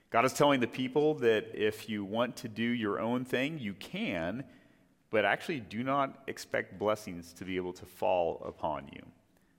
God 0.10 0.26
is 0.26 0.34
telling 0.34 0.60
the 0.60 0.68
people 0.68 1.16
that 1.16 1.52
if 1.54 1.90
you 1.90 2.06
want 2.06 2.38
to 2.38 2.48
do 2.48 2.64
your 2.64 3.00
own 3.00 3.26
thing, 3.26 3.60
you 3.60 3.74
can, 3.74 4.44
but 5.10 5.26
actually 5.26 5.60
do 5.60 5.84
not 5.84 6.24
expect 6.28 6.80
blessings 6.80 7.34
to 7.34 7.46
be 7.46 7.58
able 7.58 7.74
to 7.74 7.86
fall 7.86 8.42
upon 8.46 8.88
you. 8.94 9.02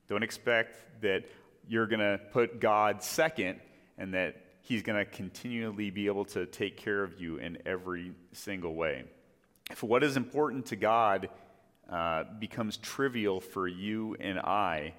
Don't 0.09 0.23
expect 0.23 1.03
that 1.03 1.25
you're 1.69 1.87
going 1.87 2.01
to 2.01 2.21
put 2.33 2.61
God 2.61 3.03
second 3.03 3.61
and 3.99 4.15
that 4.15 4.37
He's 4.63 4.83
going 4.83 4.99
to 4.99 5.05
continually 5.05 5.91
be 5.91 6.07
able 6.07 6.25
to 6.27 6.47
take 6.47 6.77
care 6.77 7.03
of 7.03 7.21
you 7.21 7.37
in 7.37 7.59
every 7.67 8.13
single 8.33 8.75
way. 8.75 9.05
If 9.71 9.83
what 9.83 10.03
is 10.03 10.17
important 10.17 10.67
to 10.67 10.77
God 10.77 11.29
uh, 11.91 12.25
becomes 12.39 12.77
trivial 12.79 13.41
for 13.41 13.69
you 13.69 14.17
and 14.19 14.39
I, 14.39 14.95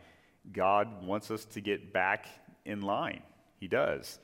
God 0.54 1.04
wants 1.06 1.32
us 1.32 1.46
to 1.46 1.62
get 1.62 1.91
back 1.91 2.28
in 2.65 2.82
line. 2.82 3.24
He 3.60 3.67
does. 3.67 4.20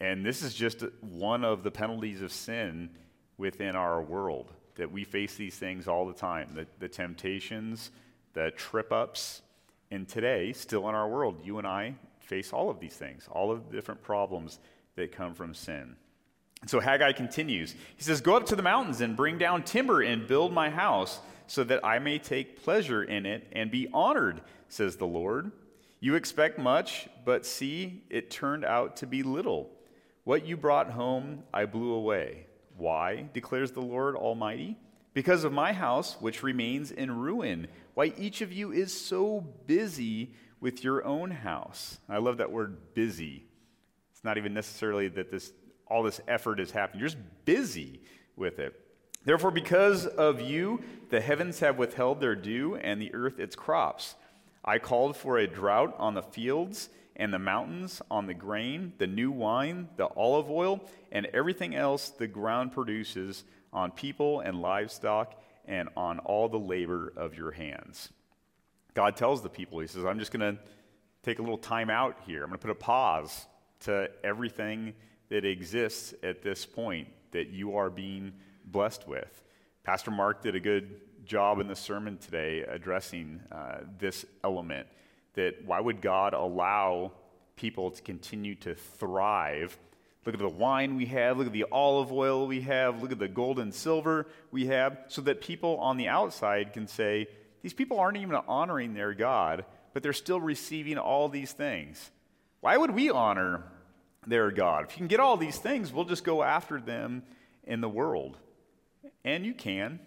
And 0.00 0.24
this 0.24 0.42
is 0.42 0.54
just 0.54 0.84
one 1.00 1.44
of 1.44 1.62
the 1.62 1.70
penalties 1.70 2.20
of 2.22 2.32
sin 2.32 2.90
within 3.38 3.74
our 3.74 4.02
world 4.02 4.52
that 4.76 4.90
we 4.90 5.04
face 5.04 5.36
these 5.36 5.56
things 5.56 5.88
all 5.88 6.06
the 6.06 6.14
time 6.14 6.50
the, 6.54 6.66
the 6.78 6.88
temptations, 6.88 7.90
the 8.34 8.50
trip 8.52 8.92
ups. 8.92 9.42
And 9.90 10.08
today, 10.08 10.52
still 10.52 10.88
in 10.88 10.94
our 10.94 11.08
world, 11.08 11.40
you 11.44 11.58
and 11.58 11.66
I 11.66 11.94
face 12.18 12.52
all 12.52 12.70
of 12.70 12.80
these 12.80 12.94
things, 12.94 13.28
all 13.30 13.52
of 13.52 13.68
the 13.68 13.76
different 13.76 14.02
problems 14.02 14.58
that 14.96 15.12
come 15.12 15.32
from 15.32 15.54
sin. 15.54 15.96
And 16.60 16.68
so 16.68 16.80
Haggai 16.80 17.12
continues. 17.12 17.74
He 17.96 18.02
says, 18.02 18.20
Go 18.20 18.36
up 18.36 18.46
to 18.46 18.56
the 18.56 18.62
mountains 18.62 19.00
and 19.00 19.16
bring 19.16 19.38
down 19.38 19.62
timber 19.62 20.02
and 20.02 20.26
build 20.26 20.52
my 20.52 20.70
house 20.70 21.20
so 21.46 21.62
that 21.64 21.84
I 21.84 21.98
may 21.98 22.18
take 22.18 22.62
pleasure 22.62 23.04
in 23.04 23.26
it 23.26 23.46
and 23.52 23.70
be 23.70 23.88
honored, 23.92 24.40
says 24.68 24.96
the 24.96 25.06
Lord. 25.06 25.52
You 26.00 26.14
expect 26.14 26.58
much, 26.58 27.08
but 27.24 27.46
see, 27.46 28.04
it 28.10 28.30
turned 28.30 28.64
out 28.64 28.96
to 28.96 29.06
be 29.06 29.22
little. 29.22 29.70
What 30.24 30.46
you 30.46 30.56
brought 30.56 30.90
home, 30.90 31.44
I 31.54 31.64
blew 31.64 31.92
away. 31.92 32.46
Why, 32.76 33.28
declares 33.32 33.72
the 33.72 33.80
Lord 33.80 34.16
Almighty? 34.16 34.76
Because 35.14 35.44
of 35.44 35.52
my 35.52 35.72
house, 35.72 36.16
which 36.20 36.42
remains 36.42 36.90
in 36.90 37.10
ruin. 37.10 37.68
Why, 37.94 38.12
each 38.18 38.42
of 38.42 38.52
you 38.52 38.72
is 38.72 38.92
so 38.92 39.46
busy 39.66 40.34
with 40.60 40.84
your 40.84 41.04
own 41.04 41.30
house. 41.30 41.98
I 42.08 42.18
love 42.18 42.36
that 42.38 42.52
word 42.52 42.94
busy. 42.94 43.44
It's 44.12 44.24
not 44.24 44.36
even 44.36 44.52
necessarily 44.52 45.08
that 45.08 45.30
this, 45.30 45.52
all 45.86 46.02
this 46.02 46.20
effort 46.28 46.60
is 46.60 46.70
happening, 46.70 47.00
you're 47.00 47.08
just 47.08 47.22
busy 47.44 48.00
with 48.36 48.58
it. 48.58 48.78
Therefore, 49.24 49.50
because 49.50 50.06
of 50.06 50.40
you, 50.40 50.82
the 51.10 51.20
heavens 51.20 51.60
have 51.60 51.78
withheld 51.78 52.20
their 52.20 52.36
dew, 52.36 52.76
and 52.76 53.00
the 53.00 53.14
earth 53.14 53.40
its 53.40 53.56
crops. 53.56 54.14
I 54.66 54.78
called 54.78 55.16
for 55.16 55.38
a 55.38 55.46
drought 55.46 55.94
on 55.98 56.14
the 56.14 56.22
fields 56.22 56.88
and 57.14 57.32
the 57.32 57.38
mountains, 57.38 58.02
on 58.10 58.26
the 58.26 58.34
grain, 58.34 58.92
the 58.98 59.06
new 59.06 59.30
wine, 59.30 59.88
the 59.96 60.06
olive 60.06 60.50
oil, 60.50 60.84
and 61.12 61.26
everything 61.26 61.74
else 61.74 62.10
the 62.10 62.26
ground 62.26 62.72
produces, 62.72 63.44
on 63.72 63.90
people 63.90 64.40
and 64.40 64.60
livestock, 64.60 65.40
and 65.66 65.88
on 65.96 66.18
all 66.20 66.48
the 66.48 66.58
labor 66.58 67.12
of 67.16 67.36
your 67.36 67.52
hands. 67.52 68.10
God 68.94 69.16
tells 69.16 69.42
the 69.42 69.48
people, 69.48 69.78
He 69.80 69.86
says, 69.86 70.04
I'm 70.04 70.18
just 70.18 70.32
going 70.32 70.56
to 70.56 70.62
take 71.22 71.38
a 71.38 71.42
little 71.42 71.58
time 71.58 71.90
out 71.90 72.16
here. 72.26 72.42
I'm 72.42 72.48
going 72.48 72.58
to 72.58 72.66
put 72.66 72.70
a 72.70 72.74
pause 72.74 73.46
to 73.80 74.10
everything 74.24 74.94
that 75.28 75.44
exists 75.44 76.14
at 76.22 76.42
this 76.42 76.64
point 76.64 77.08
that 77.32 77.48
you 77.48 77.76
are 77.76 77.90
being 77.90 78.32
blessed 78.64 79.06
with. 79.06 79.42
Pastor 79.84 80.10
Mark 80.10 80.42
did 80.42 80.54
a 80.54 80.60
good 80.60 81.00
job 81.26 81.60
in 81.60 81.68
the 81.68 81.76
sermon 81.76 82.18
today 82.18 82.60
addressing 82.60 83.40
uh, 83.52 83.78
this 83.98 84.24
element 84.44 84.86
that 85.34 85.64
why 85.64 85.80
would 85.80 86.00
God 86.00 86.32
allow 86.32 87.12
people 87.56 87.90
to 87.90 88.02
continue 88.02 88.54
to 88.56 88.74
thrive? 88.74 89.76
Look 90.24 90.34
at 90.34 90.40
the 90.40 90.48
wine 90.48 90.96
we 90.96 91.06
have, 91.06 91.38
look 91.38 91.46
at 91.46 91.52
the 91.52 91.66
olive 91.70 92.12
oil 92.12 92.46
we 92.46 92.62
have, 92.62 93.02
look 93.02 93.12
at 93.12 93.18
the 93.18 93.28
gold 93.28 93.58
and 93.58 93.72
silver 93.72 94.26
we 94.50 94.66
have, 94.66 94.98
so 95.08 95.20
that 95.22 95.40
people 95.40 95.76
on 95.78 95.96
the 95.96 96.08
outside 96.08 96.72
can 96.72 96.86
say, 96.88 97.28
these 97.62 97.74
people 97.74 97.98
aren't 97.98 98.16
even 98.16 98.36
honoring 98.48 98.94
their 98.94 99.12
God, 99.14 99.64
but 99.92 100.02
they're 100.02 100.12
still 100.12 100.40
receiving 100.40 100.98
all 100.98 101.28
these 101.28 101.52
things. 101.52 102.10
Why 102.60 102.76
would 102.76 102.90
we 102.90 103.10
honor 103.10 103.64
their 104.26 104.50
God? 104.50 104.86
If 104.86 104.92
you 104.92 104.98
can 104.98 105.06
get 105.06 105.20
all 105.20 105.36
these 105.36 105.58
things, 105.58 105.92
we'll 105.92 106.04
just 106.04 106.24
go 106.24 106.42
after 106.42 106.80
them 106.80 107.22
in 107.64 107.80
the 107.80 107.88
world. 107.88 108.36
And 109.24 109.44
you 109.44 109.54
can. 109.54 110.00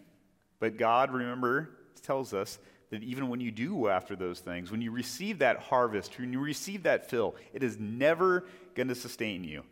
But 0.59 0.77
God, 0.77 1.11
remember, 1.11 1.69
tells 2.01 2.33
us 2.33 2.59
that 2.89 3.03
even 3.03 3.29
when 3.29 3.39
you 3.39 3.51
do 3.51 3.75
go 3.75 3.89
after 3.89 4.15
those 4.15 4.39
things, 4.39 4.71
when 4.71 4.81
you 4.81 4.91
receive 4.91 5.39
that 5.39 5.59
harvest, 5.59 6.17
when 6.19 6.33
you 6.33 6.39
receive 6.39 6.83
that 6.83 7.09
fill, 7.09 7.35
it 7.53 7.63
is 7.63 7.77
never 7.79 8.45
going 8.75 8.87
to 8.87 8.95
sustain 8.95 9.43
you. 9.43 9.63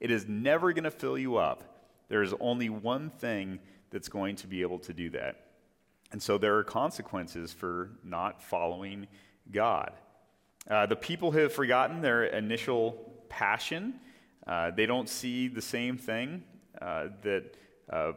It 0.00 0.10
is 0.10 0.26
never 0.26 0.72
going 0.72 0.84
to 0.84 0.90
fill 0.90 1.18
you 1.18 1.36
up. 1.36 1.62
There 2.08 2.22
is 2.22 2.34
only 2.40 2.70
one 2.70 3.10
thing 3.10 3.58
that's 3.90 4.08
going 4.08 4.36
to 4.36 4.46
be 4.46 4.62
able 4.62 4.78
to 4.80 4.92
do 4.92 5.10
that. 5.10 5.46
And 6.12 6.22
so 6.22 6.38
there 6.38 6.56
are 6.56 6.64
consequences 6.64 7.52
for 7.52 7.90
not 8.04 8.42
following 8.42 9.06
God. 9.50 9.92
Uh, 10.68 10.86
the 10.86 10.96
people 10.96 11.30
have 11.32 11.52
forgotten 11.52 12.00
their 12.00 12.24
initial 12.24 13.24
passion. 13.28 13.94
Uh, 14.46 14.70
they 14.70 14.86
don't 14.86 15.08
see 15.08 15.48
the 15.48 15.62
same 15.62 15.96
thing 15.96 16.42
uh, 16.80 17.08
that 17.22 17.56
uh, 17.90 18.12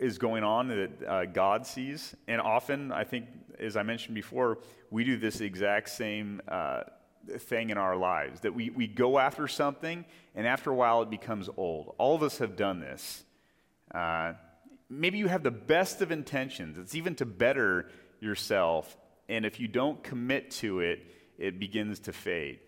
is 0.00 0.16
going 0.16 0.42
on 0.42 0.68
that 0.68 1.06
uh, 1.06 1.24
God 1.26 1.66
sees. 1.66 2.16
And 2.26 2.40
often, 2.40 2.90
I 2.90 3.04
think, 3.04 3.26
as 3.58 3.76
I 3.76 3.82
mentioned 3.82 4.14
before, 4.14 4.58
we 4.90 5.04
do 5.04 5.18
this 5.18 5.40
exact 5.40 5.90
same 5.90 6.40
uh, 6.48 6.84
thing 7.38 7.68
in 7.68 7.76
our 7.76 7.96
lives 7.96 8.40
that 8.40 8.54
we, 8.54 8.70
we 8.70 8.86
go 8.86 9.18
after 9.18 9.46
something, 9.46 10.06
and 10.34 10.46
after 10.46 10.70
a 10.70 10.74
while, 10.74 11.02
it 11.02 11.10
becomes 11.10 11.50
old. 11.56 11.94
All 11.98 12.16
of 12.16 12.22
us 12.22 12.38
have 12.38 12.56
done 12.56 12.80
this. 12.80 13.22
Uh, 13.94 14.32
maybe 14.88 15.18
you 15.18 15.28
have 15.28 15.42
the 15.42 15.50
best 15.50 16.00
of 16.00 16.10
intentions, 16.10 16.78
it's 16.78 16.94
even 16.94 17.14
to 17.16 17.26
better 17.26 17.90
yourself. 18.20 18.96
And 19.28 19.46
if 19.46 19.60
you 19.60 19.68
don't 19.68 20.02
commit 20.02 20.50
to 20.52 20.80
it, 20.80 21.06
it 21.38 21.60
begins 21.60 22.00
to 22.00 22.12
fade. 22.12 22.58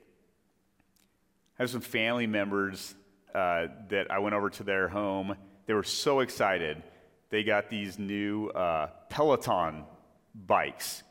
I 1.58 1.62
have 1.62 1.70
some 1.70 1.80
family 1.80 2.26
members 2.26 2.94
uh, 3.34 3.66
that 3.88 4.10
I 4.10 4.20
went 4.20 4.34
over 4.34 4.50
to 4.50 4.62
their 4.62 4.86
home. 4.86 5.34
They 5.66 5.74
were 5.74 5.82
so 5.82 6.20
excited 6.20 6.82
they 7.32 7.42
got 7.42 7.70
these 7.70 7.98
new 7.98 8.48
uh, 8.48 8.88
Peloton 9.08 9.84
bikes. 10.46 11.02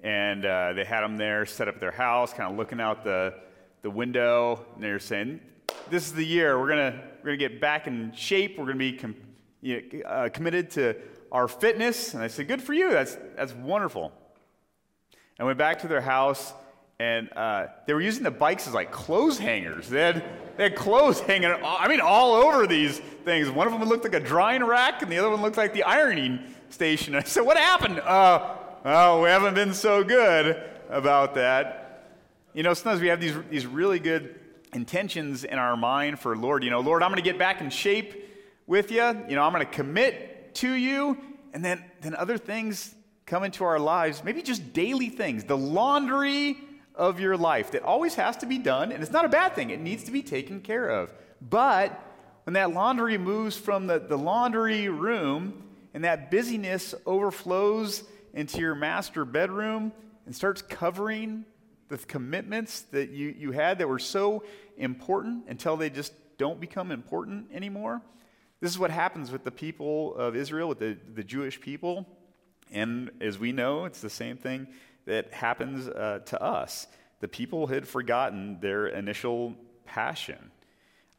And 0.00 0.46
uh, 0.46 0.72
they 0.72 0.82
had 0.82 1.02
them 1.02 1.18
there 1.18 1.44
set 1.44 1.68
up 1.68 1.78
their 1.78 1.92
house, 1.92 2.32
kind 2.32 2.50
of 2.50 2.56
looking 2.56 2.80
out 2.80 3.04
the, 3.04 3.34
the 3.82 3.90
window. 3.90 4.64
And 4.74 4.82
they're 4.82 4.98
saying, 4.98 5.40
This 5.90 6.06
is 6.06 6.14
the 6.14 6.24
year. 6.24 6.58
We're 6.58 6.68
going 6.68 6.98
we're 7.22 7.36
gonna 7.36 7.36
get 7.36 7.60
back 7.60 7.86
in 7.86 8.12
shape. 8.14 8.58
We're 8.58 8.64
going 8.64 8.78
to 8.78 8.92
be 8.92 8.92
com- 8.94 9.14
you 9.60 9.82
know, 9.92 10.00
uh, 10.08 10.28
committed 10.30 10.70
to 10.70 10.96
our 11.30 11.46
fitness. 11.46 12.14
And 12.14 12.22
I 12.22 12.28
said, 12.28 12.48
Good 12.48 12.62
for 12.62 12.72
you. 12.72 12.90
That's, 12.90 13.18
that's 13.36 13.52
wonderful. 13.52 14.10
I 15.38 15.44
went 15.44 15.58
back 15.58 15.80
to 15.80 15.86
their 15.86 16.00
house 16.00 16.54
and 16.98 17.32
uh, 17.34 17.66
they 17.86 17.94
were 17.94 18.00
using 18.00 18.22
the 18.22 18.30
bikes 18.30 18.68
as 18.68 18.74
like 18.74 18.92
clothes 18.92 19.38
hangers. 19.38 19.88
They 19.88 20.00
had, 20.00 20.24
they 20.56 20.64
had 20.64 20.76
clothes 20.76 21.20
hanging, 21.20 21.50
I 21.50 21.88
mean, 21.88 22.00
all 22.00 22.34
over 22.34 22.66
these 22.66 22.98
things. 23.24 23.50
One 23.50 23.66
of 23.66 23.72
them 23.72 23.88
looked 23.88 24.04
like 24.04 24.14
a 24.14 24.20
drying 24.20 24.62
rack, 24.62 25.02
and 25.02 25.10
the 25.10 25.18
other 25.18 25.30
one 25.30 25.42
looked 25.42 25.56
like 25.56 25.72
the 25.72 25.82
ironing 25.82 26.40
station. 26.68 27.14
I 27.16 27.22
said, 27.22 27.42
What 27.42 27.56
happened? 27.56 28.00
Uh, 28.00 28.56
oh, 28.84 29.22
we 29.22 29.28
haven't 29.28 29.54
been 29.54 29.74
so 29.74 30.04
good 30.04 30.62
about 30.90 31.34
that. 31.34 32.08
You 32.54 32.62
know, 32.62 32.74
sometimes 32.74 33.00
we 33.00 33.08
have 33.08 33.20
these, 33.20 33.34
these 33.50 33.66
really 33.66 33.98
good 33.98 34.38
intentions 34.74 35.44
in 35.44 35.58
our 35.58 35.76
mind 35.76 36.20
for 36.20 36.36
Lord. 36.36 36.62
You 36.62 36.70
know, 36.70 36.80
Lord, 36.80 37.02
I'm 37.02 37.10
going 37.10 37.22
to 37.22 37.28
get 37.28 37.38
back 37.38 37.60
in 37.60 37.70
shape 37.70 38.28
with 38.66 38.90
you. 38.90 39.02
You 39.28 39.36
know, 39.36 39.42
I'm 39.42 39.52
going 39.52 39.64
to 39.64 39.72
commit 39.72 40.54
to 40.56 40.70
you. 40.70 41.18
And 41.54 41.64
then, 41.64 41.84
then 42.00 42.14
other 42.14 42.38
things 42.38 42.94
come 43.26 43.44
into 43.44 43.64
our 43.64 43.78
lives, 43.78 44.22
maybe 44.24 44.42
just 44.42 44.72
daily 44.72 45.08
things. 45.08 45.44
The 45.44 45.56
laundry 45.56 46.58
of 46.94 47.20
your 47.20 47.36
life 47.36 47.70
that 47.72 47.82
always 47.82 48.14
has 48.16 48.36
to 48.38 48.46
be 48.46 48.58
done, 48.58 48.92
and 48.92 49.02
it's 49.02 49.12
not 49.12 49.24
a 49.24 49.28
bad 49.28 49.54
thing, 49.54 49.70
it 49.70 49.80
needs 49.80 50.04
to 50.04 50.10
be 50.10 50.22
taken 50.22 50.60
care 50.60 50.88
of. 50.88 51.12
But 51.40 51.98
when 52.44 52.54
that 52.54 52.72
laundry 52.72 53.18
moves 53.18 53.56
from 53.56 53.86
the, 53.86 53.98
the 53.98 54.18
laundry 54.18 54.88
room 54.88 55.62
and 55.94 56.04
that 56.04 56.30
busyness 56.30 56.94
overflows 57.06 58.04
into 58.34 58.58
your 58.58 58.74
master 58.74 59.24
bedroom 59.24 59.92
and 60.26 60.34
starts 60.34 60.62
covering 60.62 61.44
the 61.88 61.98
commitments 61.98 62.82
that 62.92 63.10
you, 63.10 63.34
you 63.38 63.52
had 63.52 63.78
that 63.78 63.88
were 63.88 63.98
so 63.98 64.44
important 64.76 65.44
until 65.48 65.76
they 65.76 65.90
just 65.90 66.14
don't 66.38 66.60
become 66.60 66.90
important 66.90 67.46
anymore. 67.52 68.00
This 68.60 68.70
is 68.70 68.78
what 68.78 68.90
happens 68.90 69.30
with 69.30 69.44
the 69.44 69.50
people 69.50 70.14
of 70.16 70.34
Israel, 70.34 70.68
with 70.68 70.78
the, 70.78 70.96
the 71.14 71.24
Jewish 71.24 71.60
people. 71.60 72.06
And 72.70 73.10
as 73.20 73.38
we 73.38 73.52
know, 73.52 73.84
it's 73.84 74.00
the 74.00 74.10
same 74.10 74.36
thing 74.36 74.68
that 75.06 75.32
happens 75.32 75.88
uh, 75.88 76.20
to 76.26 76.42
us. 76.42 76.86
The 77.20 77.28
people 77.28 77.66
had 77.66 77.86
forgotten 77.86 78.58
their 78.60 78.86
initial 78.86 79.54
passion. 79.84 80.50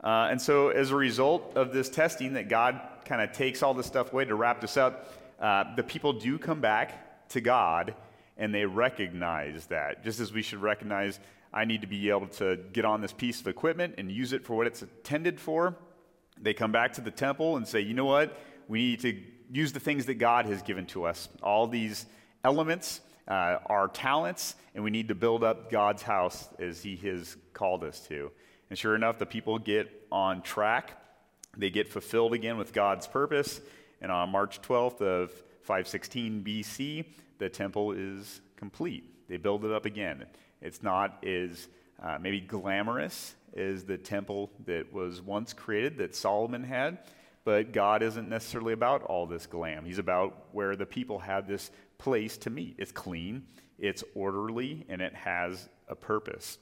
Uh, 0.03 0.27
and 0.31 0.41
so, 0.41 0.69
as 0.69 0.91
a 0.91 0.95
result 0.95 1.53
of 1.55 1.71
this 1.71 1.89
testing, 1.89 2.33
that 2.33 2.49
God 2.49 2.79
kind 3.05 3.21
of 3.21 3.31
takes 3.31 3.63
all 3.63 3.73
this 3.73 3.85
stuff 3.85 4.11
away 4.11 4.25
to 4.25 4.35
wrap 4.35 4.59
this 4.59 4.75
up, 4.75 5.13
uh, 5.39 5.75
the 5.75 5.83
people 5.83 6.13
do 6.13 6.37
come 6.37 6.59
back 6.59 7.29
to 7.29 7.41
God 7.41 7.95
and 8.37 8.53
they 8.53 8.65
recognize 8.65 9.67
that. 9.67 10.03
Just 10.03 10.19
as 10.19 10.33
we 10.33 10.41
should 10.41 10.61
recognize, 10.61 11.19
I 11.53 11.65
need 11.65 11.81
to 11.81 11.87
be 11.87 12.09
able 12.09 12.27
to 12.27 12.57
get 12.73 12.83
on 12.83 13.01
this 13.01 13.13
piece 13.13 13.39
of 13.39 13.47
equipment 13.47 13.95
and 13.97 14.11
use 14.11 14.33
it 14.33 14.45
for 14.45 14.55
what 14.55 14.67
it's 14.67 14.81
intended 14.81 15.39
for. 15.39 15.75
They 16.41 16.53
come 16.53 16.71
back 16.71 16.93
to 16.93 17.01
the 17.01 17.11
temple 17.11 17.57
and 17.57 17.67
say, 17.67 17.81
you 17.81 17.93
know 17.93 18.05
what? 18.05 18.37
We 18.67 18.79
need 18.79 19.01
to 19.01 19.21
use 19.51 19.71
the 19.71 19.79
things 19.79 20.07
that 20.07 20.15
God 20.15 20.47
has 20.47 20.61
given 20.63 20.87
to 20.87 21.05
us, 21.05 21.29
all 21.43 21.67
these 21.67 22.05
elements, 22.43 23.01
uh, 23.27 23.57
our 23.65 23.87
talents, 23.87 24.55
and 24.75 24.83
we 24.83 24.91
need 24.91 25.07
to 25.07 25.15
build 25.15 25.43
up 25.43 25.71
God's 25.71 26.01
house 26.01 26.49
as 26.59 26.81
He 26.81 26.95
has 26.97 27.37
called 27.53 27.83
us 27.83 27.99
to. 28.07 28.31
And 28.69 28.77
sure 28.77 28.95
enough, 28.95 29.19
the 29.19 29.25
people 29.25 29.59
get 29.59 30.07
on 30.11 30.41
track. 30.41 30.91
They 31.57 31.69
get 31.69 31.89
fulfilled 31.89 32.33
again 32.33 32.57
with 32.57 32.73
God's 32.73 33.07
purpose. 33.07 33.61
And 34.01 34.11
on 34.11 34.29
March 34.29 34.61
12th 34.61 35.01
of 35.01 35.31
516 35.61 36.43
BC, 36.43 37.05
the 37.37 37.49
temple 37.49 37.91
is 37.91 38.41
complete. 38.55 39.27
They 39.29 39.37
build 39.37 39.63
it 39.63 39.71
up 39.71 39.85
again. 39.85 40.25
It's 40.61 40.81
not 40.81 41.23
as 41.25 41.67
uh, 42.01 42.17
maybe 42.19 42.41
glamorous 42.41 43.35
as 43.55 43.83
the 43.83 43.97
temple 43.97 44.49
that 44.65 44.91
was 44.91 45.21
once 45.21 45.53
created 45.53 45.97
that 45.99 46.15
Solomon 46.15 46.63
had, 46.63 46.97
but 47.45 47.71
God 47.71 48.01
isn't 48.01 48.29
necessarily 48.29 48.73
about 48.73 49.03
all 49.03 49.25
this 49.25 49.45
glam. 49.45 49.85
He's 49.85 49.99
about 49.99 50.47
where 50.51 50.75
the 50.75 50.85
people 50.85 51.19
have 51.19 51.47
this 51.47 51.71
place 52.03 52.37
to 52.37 52.49
meet. 52.49 52.75
It's 52.77 52.91
clean, 52.91 53.43
it's 53.79 54.03
orderly, 54.13 54.85
and 54.89 55.01
it 55.01 55.15
has 55.15 55.69
a 55.87 55.95
purpose. 55.95 56.57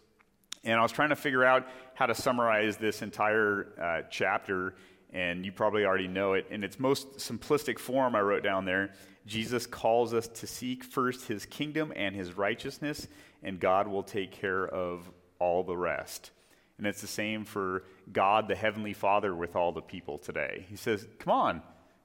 And 0.64 0.80
I 0.80 0.84
was 0.84 0.92
trying 0.92 1.10
to 1.10 1.16
figure 1.16 1.44
out 1.44 1.68
how 1.96 2.06
to 2.06 2.14
summarize 2.14 2.78
this 2.78 3.02
entire 3.02 3.74
uh, 3.82 4.08
chapter, 4.12 4.76
and 5.12 5.44
you 5.44 5.52
probably 5.52 5.84
already 5.84 6.08
know 6.08 6.34
it. 6.34 6.46
In 6.52 6.64
its 6.64 6.80
most 6.80 7.18
simplistic 7.18 7.80
form, 7.80 8.16
I 8.16 8.22
wrote 8.22 8.44
down 8.44 8.66
there 8.66 8.92
Jesus 9.26 9.66
calls 9.66 10.14
us 10.14 10.28
to 10.28 10.48
seek 10.48 10.84
first 10.84 11.28
his 11.28 11.46
kingdom 11.46 11.92
and 11.96 12.16
his 12.16 12.38
righteousness, 12.38 13.08
and 13.44 13.60
God 13.60 13.88
will 13.88 14.04
take 14.04 14.32
care 14.32 14.68
of 14.68 15.10
all 15.40 15.64
the 15.64 15.78
rest. 15.78 16.32
And 16.78 16.88
it's 16.88 17.02
the 17.02 17.08
same 17.08 17.46
for 17.46 17.84
God, 18.12 18.48
the 18.48 18.56
Heavenly 18.56 18.94
Father, 18.94 19.36
with 19.36 19.56
all 19.56 19.72
the 19.72 19.82
people 19.82 20.18
today. 20.18 20.66
He 20.70 20.76
says, 20.76 21.08
Come 21.20 21.34
on, 21.34 21.62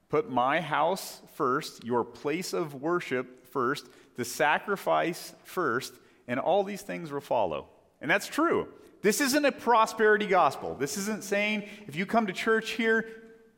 put 0.09 0.29
my 0.29 0.61
house 0.61 1.21
first, 1.35 1.83
your 1.83 2.03
place 2.03 2.53
of 2.53 2.75
worship 2.75 3.47
first, 3.47 3.87
the 4.15 4.25
sacrifice 4.25 5.33
first, 5.43 5.93
and 6.27 6.39
all 6.39 6.63
these 6.63 6.81
things 6.81 7.11
will 7.11 7.21
follow. 7.21 7.67
And 8.01 8.09
that's 8.09 8.27
true. 8.27 8.67
This 9.01 9.21
isn't 9.21 9.45
a 9.45 9.51
prosperity 9.51 10.27
gospel. 10.27 10.75
This 10.75 10.97
isn't 10.97 11.23
saying 11.23 11.67
if 11.87 11.95
you 11.95 12.05
come 12.05 12.27
to 12.27 12.33
church 12.33 12.71
here, 12.71 13.07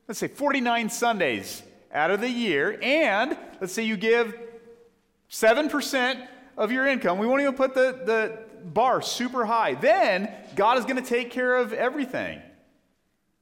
let's 0.08 0.20
say 0.20 0.28
49 0.28 0.90
Sundays 0.90 1.64
out 1.92 2.12
of 2.12 2.22
the 2.22 2.30
year, 2.30 2.78
and 2.82 3.38
let's 3.60 3.74
say 3.74 3.84
you 3.84 3.98
give 3.98 4.38
7% 5.30 6.28
of 6.58 6.72
your 6.72 6.88
income, 6.88 7.18
we 7.18 7.28
won't 7.28 7.42
even 7.42 7.56
put 7.56 7.74
the, 7.74 8.02
the 8.06 8.40
bar 8.64 9.02
super 9.02 9.46
high. 9.46 9.76
Then 9.76 10.32
God 10.56 10.78
is 10.78 10.86
going 10.86 10.98
to 10.98 11.02
take 11.02 11.32
care 11.32 11.56
of 11.56 11.74
everything. 11.74 12.42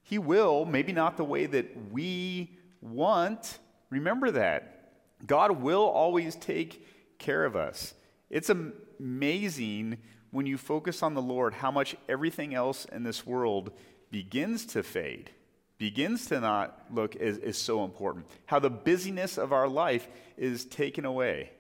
He 0.04 0.18
will, 0.18 0.66
maybe 0.66 0.94
not 0.94 1.18
the 1.18 1.24
way 1.24 1.48
that 1.48 1.92
we 1.92 2.57
want. 2.82 3.60
Remember 3.90 4.32
that. 4.32 4.92
God 5.26 5.62
will 5.62 5.86
always 5.86 6.36
take 6.36 7.18
care 7.18 7.46
of 7.46 7.56
us. 7.56 7.94
It's 8.30 8.50
amazing 8.50 9.98
when 10.32 10.46
you 10.46 10.58
focus 10.58 11.02
on 11.02 11.14
the 11.14 11.22
Lord, 11.22 11.54
how 11.54 11.72
much 11.72 11.96
everything 12.08 12.54
else 12.54 12.86
in 12.86 13.04
this 13.04 13.26
world 13.26 13.72
begins 14.12 14.66
to 14.68 14.84
fade, 14.84 15.32
begins 15.78 16.28
to 16.28 16.40
not 16.40 16.86
look 16.92 17.16
as, 17.16 17.38
as 17.40 17.58
so 17.58 17.84
important. 17.84 18.26
How 18.46 18.60
the 18.60 18.70
busyness 18.70 19.38
of 19.38 19.52
our 19.54 19.68
life 19.68 20.08
is 20.38 20.66
taken 20.66 21.06
away. 21.06 21.52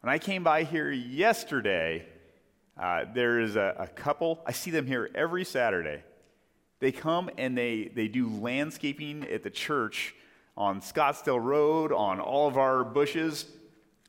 When 0.00 0.12
I 0.12 0.18
came 0.18 0.42
by 0.42 0.64
here 0.64 0.90
yesterday, 0.90 2.06
uh, 2.80 3.04
there 3.14 3.40
is 3.40 3.56
a, 3.56 3.76
a 3.78 3.86
couple, 3.86 4.42
I 4.46 4.52
see 4.52 4.70
them 4.70 4.86
here 4.86 5.10
every 5.14 5.44
Saturday. 5.44 6.02
They 6.80 6.92
come 6.92 7.30
and 7.38 7.56
they, 7.56 7.90
they 7.94 8.08
do 8.08 8.28
landscaping 8.28 9.26
at 9.30 9.42
the 9.42 9.50
church 9.50 10.14
on 10.56 10.80
Scottsdale 10.80 11.42
Road, 11.42 11.92
on 11.92 12.20
all 12.20 12.48
of 12.48 12.56
our 12.58 12.84
bushes. 12.84 13.46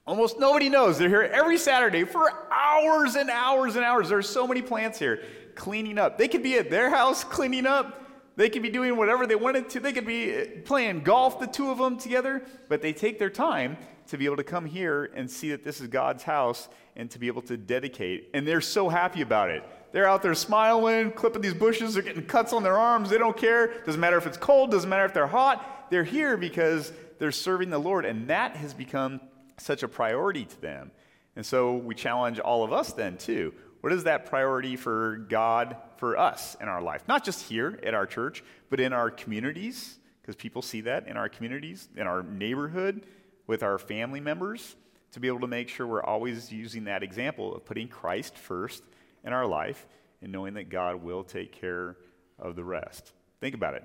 Almost 0.07 0.39
nobody 0.39 0.69
knows. 0.69 0.97
They're 0.97 1.09
here 1.09 1.21
every 1.21 1.57
Saturday 1.57 2.05
for 2.05 2.31
hours 2.51 3.15
and 3.15 3.29
hours 3.29 3.75
and 3.75 3.85
hours. 3.85 4.09
There's 4.09 4.27
so 4.27 4.47
many 4.47 4.61
plants 4.61 4.97
here 4.97 5.23
cleaning 5.55 5.97
up. 5.97 6.17
They 6.17 6.27
could 6.27 6.43
be 6.43 6.57
at 6.57 6.69
their 6.69 6.89
house 6.89 7.23
cleaning 7.23 7.65
up. 7.65 7.97
They 8.37 8.49
could 8.49 8.61
be 8.61 8.69
doing 8.69 8.95
whatever 8.95 9.27
they 9.27 9.35
wanted 9.35 9.69
to. 9.71 9.79
They 9.79 9.93
could 9.93 10.05
be 10.05 10.35
uh, 10.35 10.45
playing 10.63 11.01
golf, 11.01 11.39
the 11.39 11.47
two 11.47 11.69
of 11.69 11.77
them 11.77 11.97
together. 11.97 12.43
But 12.69 12.81
they 12.81 12.93
take 12.93 13.19
their 13.19 13.29
time 13.29 13.77
to 14.07 14.17
be 14.17 14.25
able 14.25 14.37
to 14.37 14.43
come 14.43 14.65
here 14.65 15.11
and 15.15 15.29
see 15.29 15.51
that 15.51 15.63
this 15.63 15.81
is 15.81 15.87
God's 15.87 16.23
house 16.23 16.69
and 16.95 17.11
to 17.11 17.19
be 17.19 17.27
able 17.27 17.41
to 17.43 17.57
dedicate. 17.57 18.29
And 18.33 18.47
they're 18.47 18.61
so 18.61 18.89
happy 18.89 19.21
about 19.21 19.49
it. 19.49 19.63
They're 19.91 20.07
out 20.07 20.21
there 20.21 20.33
smiling, 20.33 21.11
clipping 21.11 21.41
these 21.41 21.53
bushes. 21.53 21.93
They're 21.93 22.03
getting 22.03 22.25
cuts 22.25 22.53
on 22.53 22.63
their 22.63 22.77
arms. 22.77 23.09
They 23.09 23.17
don't 23.17 23.35
care. 23.35 23.73
Doesn't 23.85 23.99
matter 23.99 24.17
if 24.17 24.25
it's 24.25 24.37
cold. 24.37 24.71
Doesn't 24.71 24.89
matter 24.89 25.05
if 25.05 25.13
they're 25.13 25.27
hot. 25.27 25.87
They're 25.89 26.03
here 26.03 26.37
because 26.37 26.91
they're 27.19 27.31
serving 27.31 27.69
the 27.69 27.79
Lord. 27.79 28.05
And 28.05 28.27
that 28.29 28.55
has 28.55 28.73
become 28.73 29.19
such 29.57 29.83
a 29.83 29.87
priority 29.87 30.45
to 30.45 30.61
them. 30.61 30.91
And 31.35 31.45
so 31.45 31.75
we 31.75 31.95
challenge 31.95 32.39
all 32.39 32.63
of 32.63 32.73
us 32.73 32.93
then, 32.93 33.17
too. 33.17 33.53
What 33.81 33.91
is 33.91 34.03
that 34.03 34.27
priority 34.27 34.75
for 34.75 35.17
God 35.29 35.75
for 35.97 36.17
us 36.17 36.55
in 36.61 36.67
our 36.67 36.81
life? 36.81 37.03
Not 37.07 37.25
just 37.25 37.43
here 37.43 37.79
at 37.83 37.93
our 37.93 38.05
church, 38.05 38.43
but 38.69 38.79
in 38.79 38.93
our 38.93 39.09
communities, 39.09 39.97
because 40.21 40.35
people 40.35 40.61
see 40.61 40.81
that 40.81 41.07
in 41.07 41.17
our 41.17 41.29
communities, 41.29 41.89
in 41.97 42.05
our 42.05 42.21
neighborhood, 42.23 43.05
with 43.47 43.63
our 43.63 43.77
family 43.77 44.19
members, 44.19 44.75
to 45.13 45.19
be 45.19 45.27
able 45.27 45.39
to 45.39 45.47
make 45.47 45.67
sure 45.67 45.85
we're 45.87 46.03
always 46.03 46.51
using 46.51 46.85
that 46.85 47.03
example 47.03 47.55
of 47.55 47.65
putting 47.65 47.87
Christ 47.87 48.37
first 48.37 48.83
in 49.23 49.33
our 49.33 49.45
life 49.45 49.85
and 50.21 50.31
knowing 50.31 50.55
that 50.55 50.69
God 50.69 51.03
will 51.03 51.23
take 51.23 51.51
care 51.51 51.97
of 52.39 52.55
the 52.55 52.63
rest. 52.63 53.11
Think 53.39 53.55
about 53.55 53.75
it. 53.75 53.83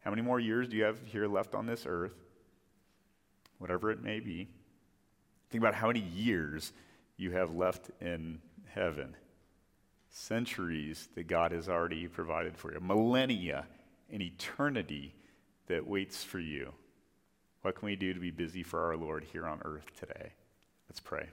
How 0.00 0.10
many 0.10 0.22
more 0.22 0.40
years 0.40 0.68
do 0.68 0.76
you 0.76 0.84
have 0.84 0.98
here 1.04 1.26
left 1.26 1.54
on 1.54 1.66
this 1.66 1.84
earth? 1.86 2.14
whatever 3.60 3.90
it 3.90 4.02
may 4.02 4.18
be. 4.18 4.48
Think 5.50 5.62
about 5.62 5.74
how 5.74 5.88
many 5.88 6.00
years 6.00 6.72
you 7.16 7.30
have 7.32 7.54
left 7.54 7.90
in 8.00 8.40
heaven. 8.74 9.14
Centuries 10.08 11.08
that 11.14 11.28
God 11.28 11.52
has 11.52 11.68
already 11.68 12.08
provided 12.08 12.56
for 12.56 12.72
you, 12.72 12.80
millennia, 12.80 13.66
an 14.10 14.22
eternity 14.22 15.14
that 15.68 15.86
waits 15.86 16.24
for 16.24 16.40
you. 16.40 16.72
What 17.62 17.76
can 17.76 17.86
we 17.86 17.96
do 17.96 18.14
to 18.14 18.18
be 18.18 18.30
busy 18.30 18.62
for 18.62 18.82
our 18.82 18.96
Lord 18.96 19.24
here 19.30 19.46
on 19.46 19.60
earth 19.64 19.86
today? 19.98 20.32
Let's 20.88 21.00
pray. 21.00 21.28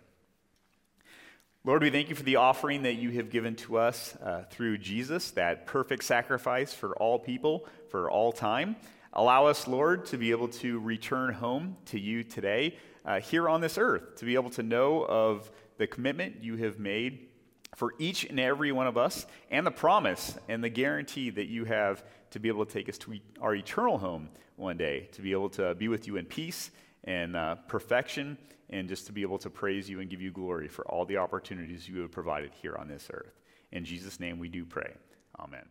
Lord, 1.68 1.84
we 1.84 1.90
thank 1.90 2.08
you 2.08 2.16
for 2.16 2.24
the 2.24 2.38
offering 2.38 2.84
that 2.84 2.94
you 2.94 3.12
have 3.12 3.30
given 3.30 3.58
to 3.58 3.78
us 3.78 4.16
uh, 4.24 4.46
through 4.50 4.78
Jesus, 4.78 5.32
that 5.32 5.66
perfect 5.66 6.06
sacrifice 6.06 6.74
for 6.74 6.96
all 6.96 7.20
people, 7.20 7.66
for 7.90 8.10
all 8.10 8.32
time. 8.32 8.78
Allow 9.12 9.48
us, 9.48 9.68
Lord, 9.68 10.06
to 10.06 10.18
be 10.18 10.32
able 10.32 10.48
to 10.48 10.80
return 10.80 11.34
home 11.34 11.76
to 11.88 12.00
you 12.00 12.24
today, 12.24 12.78
uh, 13.06 13.20
here 13.20 13.50
on 13.50 13.60
this 13.60 13.78
earth, 13.78 14.16
to 14.16 14.24
be 14.24 14.36
able 14.36 14.50
to 14.52 14.64
know 14.64 15.04
of 15.04 15.52
the 15.78 15.88
commitment 15.88 16.42
you 16.42 16.56
have 16.56 16.80
made 16.80 17.28
for 17.76 17.94
each 18.00 18.24
and 18.24 18.40
every 18.40 18.72
one 18.72 18.88
of 18.88 18.98
us, 18.98 19.26
and 19.52 19.68
the 19.68 19.72
promise 19.72 20.38
and 20.48 20.64
the 20.64 20.70
guarantee 20.70 21.32
that 21.32 21.48
you 21.48 21.66
have 21.66 22.02
to 22.32 22.40
be 22.40 22.48
able 22.48 22.66
to 22.66 22.72
take 22.72 22.88
us 22.88 22.98
to 23.00 23.20
our 23.42 23.54
eternal 23.54 23.98
home 23.98 24.30
one 24.56 24.78
day, 24.78 25.10
to 25.12 25.22
be 25.22 25.34
able 25.34 25.50
to 25.50 25.76
be 25.76 25.90
with 25.90 26.08
you 26.08 26.16
in 26.16 26.24
peace 26.24 26.72
and 27.04 27.36
uh, 27.36 27.56
perfection, 27.68 28.38
and 28.70 28.90
just 28.90 29.06
to 29.06 29.12
be 29.12 29.22
able 29.22 29.38
to 29.40 29.50
praise 29.50 29.90
you 29.90 30.00
and 30.00 30.10
give 30.10 30.22
you 30.22 30.32
glory 30.32 30.68
for 30.68 30.86
all 30.88 31.06
the 31.06 31.18
opportunities 31.18 31.88
you 31.88 32.02
have 32.02 32.12
provided 32.12 32.52
here 32.62 32.76
on 32.76 32.88
this 32.88 33.08
earth. 33.14 33.40
In 33.72 33.86
Jesus' 33.86 34.20
name 34.20 34.40
we 34.40 34.50
do 34.50 34.66
pray. 34.66 34.94
Amen. 35.40 35.66